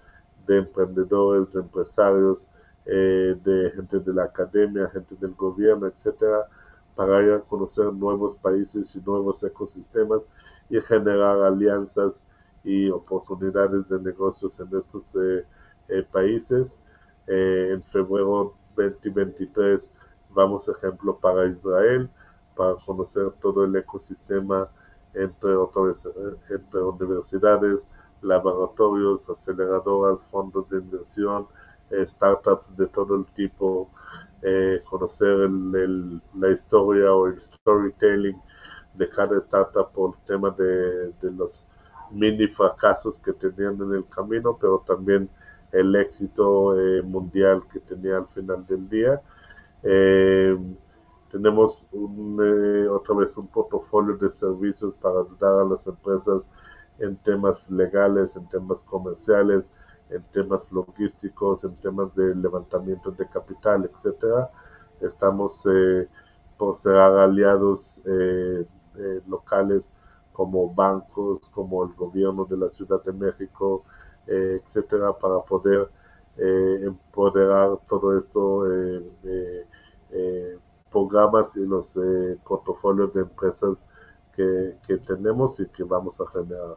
de 0.45 0.57
emprendedores, 0.59 1.51
de 1.53 1.61
empresarios, 1.61 2.49
de 2.85 3.71
gente 3.75 3.99
de 3.99 4.13
la 4.13 4.25
academia, 4.25 4.89
gente 4.89 5.15
del 5.19 5.33
gobierno, 5.33 5.87
etcétera, 5.87 6.47
para 6.95 7.21
ir 7.23 7.31
a 7.31 7.39
conocer 7.39 7.91
nuevos 7.93 8.35
países 8.37 8.95
y 8.95 8.99
nuevos 8.99 9.43
ecosistemas 9.43 10.21
y 10.69 10.79
generar 10.81 11.41
alianzas 11.41 12.23
y 12.63 12.89
oportunidades 12.89 13.87
de 13.89 13.99
negocios 13.99 14.59
en 14.59 14.67
estos 14.77 15.03
eh, 15.15 15.45
eh, 15.89 16.05
países. 16.11 16.77
Eh, 17.27 17.71
en 17.73 17.83
febrero 17.83 18.53
2023 18.75 19.89
vamos, 20.29 20.67
ejemplo, 20.67 21.17
para 21.17 21.45
Israel, 21.45 22.09
para 22.56 22.76
conocer 22.86 23.32
todo 23.41 23.66
el 23.66 23.76
ecosistema 23.76 24.70
entre, 25.14 25.56
otras, 25.56 26.08
entre 26.49 26.82
universidades, 26.82 27.89
laboratorios, 28.22 29.30
aceleradoras, 29.30 30.26
fondos 30.26 30.70
de 30.70 30.78
inversión, 30.78 31.47
startups 32.06 32.76
de 32.78 32.88
todo 32.88 33.16
el 33.16 33.26
tipo, 33.34 33.89
eh, 34.41 34.82
conocer 34.89 35.49
la 36.36 36.51
historia 36.51 37.14
o 37.14 37.28
el 37.28 37.39
storytelling 37.39 38.39
de 38.95 39.10
cada 39.10 39.38
startup 39.39 39.91
por 39.91 40.16
el 40.16 40.26
tema 40.26 40.49
de, 40.51 41.14
los 41.32 41.68
mini 42.12 42.47
fracasos 42.47 43.20
que 43.20 43.34
tenían 43.34 43.76
en 43.82 43.93
el 43.93 44.06
camino, 44.08 44.58
pero 44.60 44.84
también 44.86 45.30
el 45.72 45.95
éxito 45.95 46.80
eh, 46.80 47.01
mundial 47.01 47.64
que 47.72 47.80
tenía 47.80 48.18
al 48.18 48.28
final 48.28 48.66
del 48.68 48.88
día. 48.89 49.22
Eh, 49.82 50.58
tenemos 51.34 51.84
otra 52.91 53.15
vez 53.15 53.36
un 53.38 53.47
portafolio 53.47 54.15
de 54.17 54.29
servicios 54.29 54.93
para 55.01 55.21
ayudar 55.21 55.61
a 55.61 55.65
las 55.65 55.88
empresas 55.88 56.47
en 56.99 57.15
temas 57.17 57.71
legales, 57.71 58.36
en 58.36 58.47
temas 58.49 58.84
comerciales, 58.84 59.67
en 60.11 60.21
temas 60.31 60.71
logísticos, 60.71 61.63
en 61.63 61.75
temas 61.77 62.13
de 62.15 62.36
levantamiento 62.36 63.09
de 63.09 63.27
capital, 63.27 63.89
etcétera. 63.91 64.51
Estamos 65.01 65.59
eh, 65.65 66.07
por 66.55 66.77
ser 66.77 66.97
aliados 66.97 67.99
eh, 68.05 68.67
eh, 68.99 69.21
locales 69.27 69.91
como 70.34 70.71
bancos, 70.71 71.49
como 71.49 71.84
el 71.84 71.93
gobierno 71.93 72.45
de 72.45 72.57
la 72.57 72.69
Ciudad 72.69 73.03
de 73.03 73.11
México, 73.11 73.84
etcétera, 74.27 75.13
para 75.13 75.41
poder 75.41 75.89
empoderar 76.38 77.77
todo 77.88 78.17
esto, 78.17 78.65
programas 80.93 81.55
y 81.57 81.65
los 81.65 81.93
portafolios 82.45 83.13
de 83.13 83.21
empresas 83.21 83.85
que, 84.35 84.77
que 84.87 84.97
tenemos 84.99 85.59
y 85.59 85.67
que 85.67 85.83
vamos 85.83 86.21
a 86.21 86.27
generar. 86.31 86.75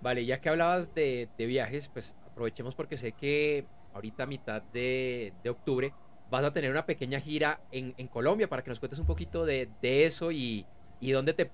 Vale, 0.00 0.24
ya 0.24 0.40
que 0.40 0.48
hablabas 0.48 0.94
de, 0.94 1.28
viajes, 1.38 1.88
pues 1.88 2.16
aprovechemos 2.30 2.74
porque 2.74 2.96
sé 2.96 3.12
que 3.12 3.66
ahorita 3.94 4.24
a 4.24 4.26
mitad 4.26 4.62
de, 4.72 5.32
octubre 5.48 5.92
vas 6.30 6.44
a 6.44 6.52
tener 6.52 6.70
una 6.70 6.86
pequeña 6.86 7.18
gira 7.20 7.60
en, 7.72 7.92
Colombia 8.08 8.48
para 8.48 8.62
que 8.62 8.70
nos 8.70 8.78
cuentes 8.78 9.00
un 9.00 9.06
poquito 9.06 9.44
de, 9.44 9.68
eso 9.82 10.30
y, 10.30 10.66
dónde 11.00 11.34
te, 11.34 11.50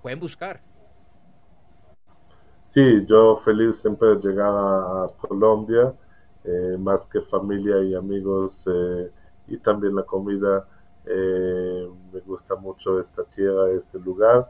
pueden 0.00 0.20
buscar. 0.20 0.62
Sí, 2.66 3.04
yo 3.06 3.36
feliz 3.36 3.76
siempre 3.76 4.16
de 4.16 4.28
llegar 4.28 4.54
a, 4.54 5.08
Colombia, 5.20 5.92
eh, 6.44 6.76
más 6.78 7.04
que 7.06 7.20
familia 7.20 7.82
y 7.82 7.94
amigos 7.94 8.66
eh, 8.72 9.10
y 9.52 9.58
también 9.58 9.94
la 9.94 10.04
comida. 10.04 10.66
Eh, 11.04 11.88
me 12.12 12.20
gusta 12.20 12.54
mucho 12.56 13.00
esta 13.00 13.24
tierra, 13.24 13.70
este 13.70 13.98
lugar 13.98 14.48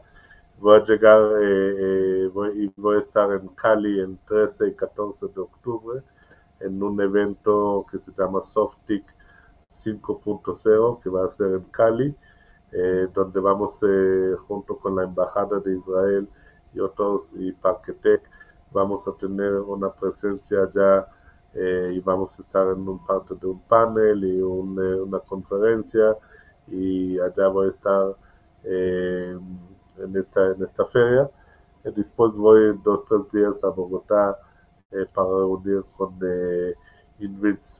voy 0.59 0.79
a 0.79 0.83
llegar 0.83 1.19
eh, 1.41 2.27
eh, 2.27 2.31
y 2.55 2.71
voy 2.79 2.97
a 2.97 2.99
estar 2.99 3.31
en 3.31 3.47
Cali 3.49 3.99
el 3.99 4.19
13 4.27 4.67
y 4.67 4.73
14 4.75 5.29
de 5.29 5.41
octubre 5.41 6.03
en 6.59 6.81
un 6.81 7.01
evento 7.01 7.87
que 7.89 7.97
se 7.97 8.11
llama 8.11 8.43
Softic 8.43 9.03
5.0 9.71 11.01
que 11.01 11.09
va 11.09 11.25
a 11.25 11.29
ser 11.29 11.53
en 11.53 11.63
Cali, 11.71 12.15
donde 13.13 13.39
vamos 13.39 13.79
junto 14.47 14.77
con 14.77 14.95
la 14.95 15.03
Embajada 15.03 15.59
de 15.59 15.75
Israel 15.75 16.29
y 16.73 16.79
otros 16.79 17.31
y 17.33 17.51
Parquetec, 17.51 18.21
vamos 18.71 19.07
a 19.07 19.13
tener 19.17 19.53
una 19.53 19.91
presencia 19.91 20.69
ya 20.73 21.07
y 21.55 21.99
vamos 21.99 22.39
a 22.39 22.41
estar 22.41 22.67
en 22.67 22.87
un 22.87 23.05
parte 23.05 23.35
de 23.35 23.47
un 23.47 23.59
panel 23.61 24.23
y 24.23 24.41
una 24.41 25.19
conferencia 25.19 26.17
y 26.67 27.19
allá 27.19 27.47
voy 27.47 27.67
a 27.67 27.69
estar 27.69 28.15
en 28.63 30.15
esta, 30.15 30.51
en 30.51 30.63
esta 30.63 30.85
feria. 30.85 31.29
Y 31.85 31.91
después 31.91 32.33
voy 32.33 32.79
dos, 32.83 33.03
tres 33.05 33.29
días 33.31 33.63
a 33.63 33.69
Bogotá 33.69 34.37
eh, 34.91 35.05
para 35.13 35.27
reunir 35.27 35.83
con 35.97 36.17
eh, 36.23 36.75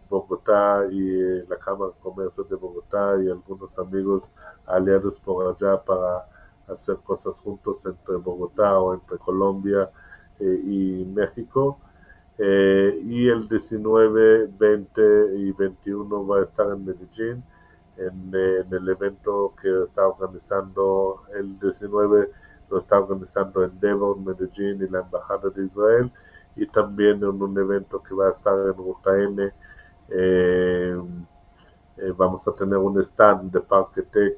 Bogotá 0.10 0.86
y 0.92 1.00
eh, 1.00 1.46
la 1.48 1.58
Cámara 1.58 1.92
de 1.92 2.00
Comercio 2.02 2.44
de 2.44 2.56
Bogotá 2.56 3.16
y 3.22 3.30
algunos 3.30 3.78
amigos 3.80 4.32
aliados 4.66 5.20
por 5.20 5.56
allá 5.56 5.82
para 5.84 6.28
hacer 6.68 6.98
cosas 6.98 7.40
juntos 7.40 7.86
entre 7.86 8.16
Bogotá 8.18 8.80
o 8.80 8.94
entre 8.94 9.18
Colombia 9.18 9.90
y 10.40 11.06
México. 11.06 11.78
Y 12.38 13.30
el 13.30 13.48
19, 13.48 14.50
20 14.58 15.36
y 15.38 15.52
21 15.52 16.28
va 16.28 16.40
a 16.40 16.44
estar 16.44 16.68
en 16.72 16.86
Medellín 16.86 17.44
en, 17.98 18.34
el 18.34 18.90
evento 18.90 19.54
que 19.62 19.84
está 19.84 20.08
organizando 20.08 21.22
el 21.34 21.60
19, 21.60 22.32
lo 22.70 22.78
está 22.78 23.00
organizando 23.00 23.64
en 23.64 23.80
Devon, 23.80 24.24
Medellín 24.24 24.82
y 24.82 24.90
la 24.90 25.02
Embajada 25.02 25.50
de 25.50 25.66
Israel, 25.66 26.12
y 26.56 26.66
también 26.68 27.18
en 27.18 27.42
un 27.42 27.58
evento 27.58 28.02
que 28.02 28.14
va 28.16 28.28
a 28.28 28.32
estar 28.32 28.58
en 28.60 28.74
Ruta. 28.74 29.12
Eh, 30.10 31.02
eh, 31.98 32.14
vamos 32.18 32.48
a 32.48 32.54
tener 32.54 32.78
un 32.78 33.00
stand 33.00 33.52
de 33.52 33.62
Parque 33.62 34.02
Tech 34.04 34.38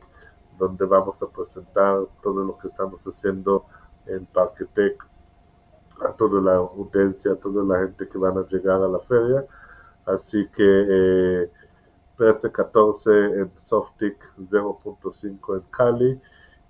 donde 0.57 0.85
vamos 0.85 1.21
a 1.21 1.27
presentar 1.27 2.05
todo 2.21 2.43
lo 2.43 2.57
que 2.57 2.67
estamos 2.67 3.03
haciendo 3.05 3.65
en 4.05 4.25
Parque 4.25 4.65
Tech 4.73 4.95
a 6.01 6.13
toda 6.13 6.41
la 6.41 6.55
audiencia, 6.55 7.33
a 7.33 7.35
toda 7.35 7.63
la 7.63 7.85
gente 7.85 8.07
que 8.07 8.17
van 8.17 8.37
a 8.37 8.47
llegar 8.47 8.81
a 8.81 8.87
la 8.87 8.99
feria. 8.99 9.45
Así 10.05 10.47
que 10.55 10.63
eh, 10.63 11.51
13-14 12.17 13.41
en 13.41 13.51
Softic 13.55 14.17
0.5 14.37 15.55
en 15.55 15.63
Cali 15.71 16.21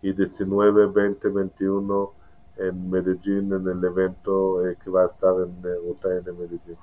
y 0.02 0.14
19, 0.14 0.88
20, 0.88 1.30
21 1.30 2.14
en 2.58 2.90
Medellín 2.90 3.52
en 3.54 3.68
el 3.68 3.84
evento 3.84 4.66
eh, 4.68 4.78
que 4.82 4.90
va 4.90 5.04
a 5.04 5.08
estar 5.08 5.34
en 5.36 5.60
eh, 5.66 5.76
Ruta 5.86 6.10
N 6.10 6.32
Medellín. 6.32 6.78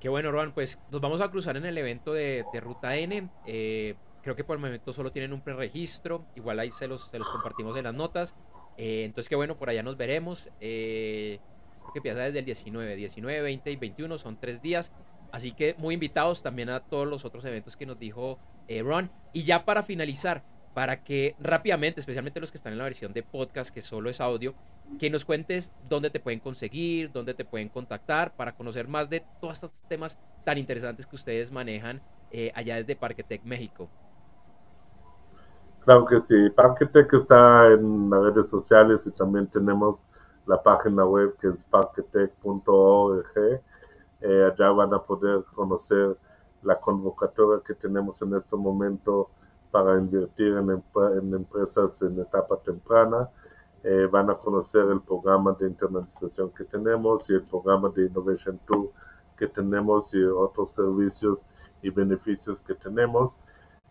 Qué 0.00 0.08
bueno, 0.08 0.32
Rohan. 0.32 0.52
Pues 0.52 0.78
nos 0.90 1.00
vamos 1.00 1.20
a 1.20 1.30
cruzar 1.30 1.56
en 1.56 1.64
el 1.64 1.76
evento 1.78 2.12
de, 2.12 2.44
Ruta 2.62 2.96
N. 2.96 3.30
Eh, 3.46 3.94
creo 4.22 4.36
que 4.36 4.44
por 4.44 4.56
el 4.56 4.62
momento 4.62 4.92
solo 4.92 5.12
tienen 5.12 5.32
un 5.32 5.40
preregistro. 5.40 6.24
Igual 6.34 6.60
ahí 6.60 6.70
se 6.70 6.86
los, 6.86 7.08
se 7.08 7.18
los 7.18 7.28
compartimos 7.28 7.76
en 7.76 7.84
las 7.84 7.94
notas. 7.94 8.34
Entonces, 8.76 9.28
qué 9.28 9.36
bueno, 9.36 9.56
por 9.56 9.70
allá 9.70 9.82
nos 9.82 9.96
veremos. 9.96 10.48
creo 10.58 11.92
que 11.92 11.98
empieza 11.98 12.20
desde 12.20 12.40
el 12.40 12.44
19, 12.44 12.96
19, 12.96 13.42
20 13.42 13.70
y 13.70 13.76
21, 13.76 14.18
son 14.18 14.38
tres 14.38 14.60
días. 14.62 14.92
Así 15.34 15.50
que 15.50 15.74
muy 15.78 15.94
invitados 15.94 16.44
también 16.44 16.70
a 16.70 16.78
todos 16.78 17.08
los 17.08 17.24
otros 17.24 17.44
eventos 17.44 17.76
que 17.76 17.86
nos 17.86 17.98
dijo 17.98 18.38
eh, 18.68 18.82
Ron. 18.82 19.10
Y 19.32 19.42
ya 19.42 19.64
para 19.64 19.82
finalizar, 19.82 20.44
para 20.74 21.02
que 21.02 21.34
rápidamente, 21.40 21.98
especialmente 21.98 22.38
los 22.38 22.52
que 22.52 22.56
están 22.56 22.72
en 22.72 22.78
la 22.78 22.84
versión 22.84 23.12
de 23.12 23.24
podcast, 23.24 23.74
que 23.74 23.80
solo 23.80 24.10
es 24.10 24.20
audio, 24.20 24.54
que 25.00 25.10
nos 25.10 25.24
cuentes 25.24 25.72
dónde 25.88 26.10
te 26.10 26.20
pueden 26.20 26.38
conseguir, 26.38 27.10
dónde 27.10 27.34
te 27.34 27.44
pueden 27.44 27.68
contactar, 27.68 28.36
para 28.36 28.54
conocer 28.54 28.86
más 28.86 29.10
de 29.10 29.24
todos 29.40 29.54
estos 29.54 29.82
temas 29.88 30.20
tan 30.44 30.56
interesantes 30.56 31.04
que 31.04 31.16
ustedes 31.16 31.50
manejan 31.50 32.00
eh, 32.30 32.52
allá 32.54 32.76
desde 32.76 32.94
Parquetec, 32.94 33.42
México. 33.42 33.90
Claro 35.84 36.06
que 36.06 36.18
sí, 36.18 36.48
Parquetec 36.48 37.12
está 37.12 37.70
en 37.72 38.08
las 38.08 38.22
redes 38.22 38.48
sociales 38.48 39.06
y 39.06 39.10
también 39.10 39.46
tenemos 39.48 40.00
la 40.46 40.62
página 40.62 41.04
web 41.04 41.36
que 41.38 41.48
es 41.48 41.62
parquetec.org. 41.64 43.26
Eh, 44.22 44.50
allá 44.50 44.70
van 44.70 44.94
a 44.94 45.02
poder 45.02 45.44
conocer 45.54 46.16
la 46.62 46.80
convocatoria 46.80 47.62
que 47.62 47.74
tenemos 47.74 48.22
en 48.22 48.34
este 48.34 48.56
momento 48.56 49.28
para 49.70 49.98
invertir 49.98 50.54
en, 50.56 51.34
empresas 51.34 52.00
en 52.00 52.18
etapa 52.18 52.56
temprana. 52.64 53.28
Eh, 53.82 54.08
van 54.10 54.30
a 54.30 54.36
conocer 54.36 54.86
el 54.90 55.02
programa 55.02 55.54
de 55.60 55.66
internalización 55.66 56.48
que 56.52 56.64
tenemos 56.64 57.28
y 57.28 57.34
el 57.34 57.42
programa 57.42 57.90
de 57.90 58.06
Innovation 58.06 58.58
Tour 58.66 58.90
que 59.36 59.48
tenemos 59.48 60.14
y 60.14 60.24
otros 60.24 60.72
servicios 60.74 61.44
y 61.82 61.90
beneficios 61.90 62.62
que 62.62 62.74
tenemos. 62.74 63.36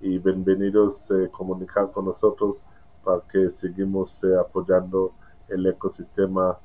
y 0.00 0.18
bienvenidos 0.18 1.10
a 1.10 1.22
eh, 1.22 1.30
comunicar 1.30 1.90
con 1.92 2.06
nosotros 2.06 2.62
para 3.04 3.20
que 3.22 3.50
seguimos 3.50 4.22
eh, 4.24 4.36
apoyando 4.38 5.12
el 5.48 5.66
ecosistema 5.66 6.58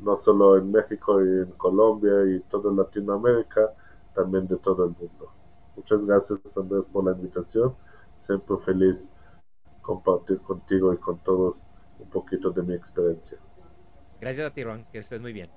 no 0.00 0.16
solo 0.16 0.56
en 0.56 0.70
México 0.70 1.22
y 1.22 1.28
en 1.28 1.52
Colombia 1.52 2.24
y 2.26 2.40
toda 2.40 2.72
Latinoamérica, 2.72 3.72
también 4.14 4.46
de 4.46 4.56
todo 4.56 4.84
el 4.84 4.90
mundo. 4.90 5.30
Muchas 5.76 6.04
gracias 6.04 6.40
Andrés 6.56 6.86
por 6.86 7.04
la 7.04 7.12
invitación. 7.12 7.74
Siempre 8.16 8.56
feliz 8.58 9.12
compartir 9.82 10.38
contigo 10.40 10.92
y 10.92 10.96
con 10.98 11.18
todos 11.18 11.68
un 12.00 12.10
poquito 12.10 12.50
de 12.50 12.62
mi 12.62 12.74
experiencia. 12.74 13.38
Gracias 14.20 14.46
a 14.46 14.52
ti, 14.52 14.64
Ron, 14.64 14.84
que 14.92 14.98
estés 14.98 15.20
muy 15.20 15.32
bien. 15.32 15.50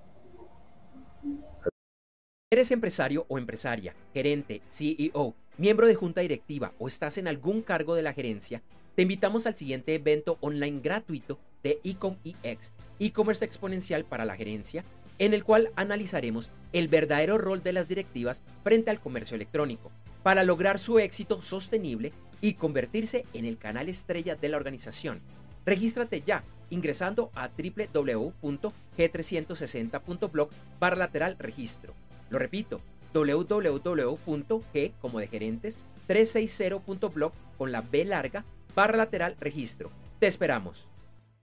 ¿Eres 2.52 2.72
empresario 2.72 3.26
o 3.30 3.38
empresaria, 3.38 3.96
gerente, 4.14 4.62
CEO, 4.70 5.34
miembro 5.58 5.88
de 5.88 5.96
junta 5.96 6.22
directiva 6.22 6.74
o 6.78 6.88
estás 6.88 7.18
en 7.18 7.28
algún 7.28 7.62
cargo 7.62 7.96
de 7.96 8.04
la 8.04 8.14
gerencia? 8.14 8.62
Te 8.96 9.02
invitamos 9.02 9.48
al 9.48 9.56
siguiente 9.56 9.96
evento 9.96 10.38
online 10.42 10.80
gratuito 10.80 11.40
de 11.64 11.80
Ecom 11.84 12.18
EX, 12.24 12.72
e-commerce 13.00 13.44
exponencial 13.44 14.06
para 14.06 14.24
la 14.24 14.36
gerencia, 14.36 14.84
en 15.18 15.34
el 15.34 15.44
cual 15.44 15.72
analizaremos 15.76 16.52
el 16.74 16.88
verdadero 16.90 17.38
rol 17.38 17.64
de 17.64 17.74
las 17.74 17.88
directivas 17.88 18.44
frente 18.64 18.92
al 18.92 19.00
comercio 19.00 19.36
electrónico, 19.36 19.92
para 20.22 20.44
lograr 20.44 20.78
su 20.78 21.00
éxito 21.00 21.42
sostenible 21.42 22.14
y 22.40 22.54
convertirse 22.54 23.26
en 23.34 23.46
el 23.46 23.58
canal 23.58 23.90
estrella 23.90 24.36
de 24.36 24.50
la 24.50 24.58
organización. 24.58 25.22
Regístrate 25.66 26.22
ya 26.22 26.44
ingresando 26.70 27.30
a 27.36 27.50
www.g360.blog 27.50 30.50
para 30.80 30.96
lateral 30.96 31.36
registro. 31.40 31.94
Lo 32.30 32.40
repito, 32.40 32.80
www.g 33.14 34.94
como 35.00 35.20
de 35.20 35.28
gerentes 35.28 35.78
360.blog 36.08 37.32
con 37.58 37.72
la 37.72 37.82
B 37.82 38.06
larga 38.06 38.46
barra 38.76 38.98
lateral 38.98 39.36
registro. 39.40 39.90
Te 40.20 40.28
esperamos. 40.28 40.88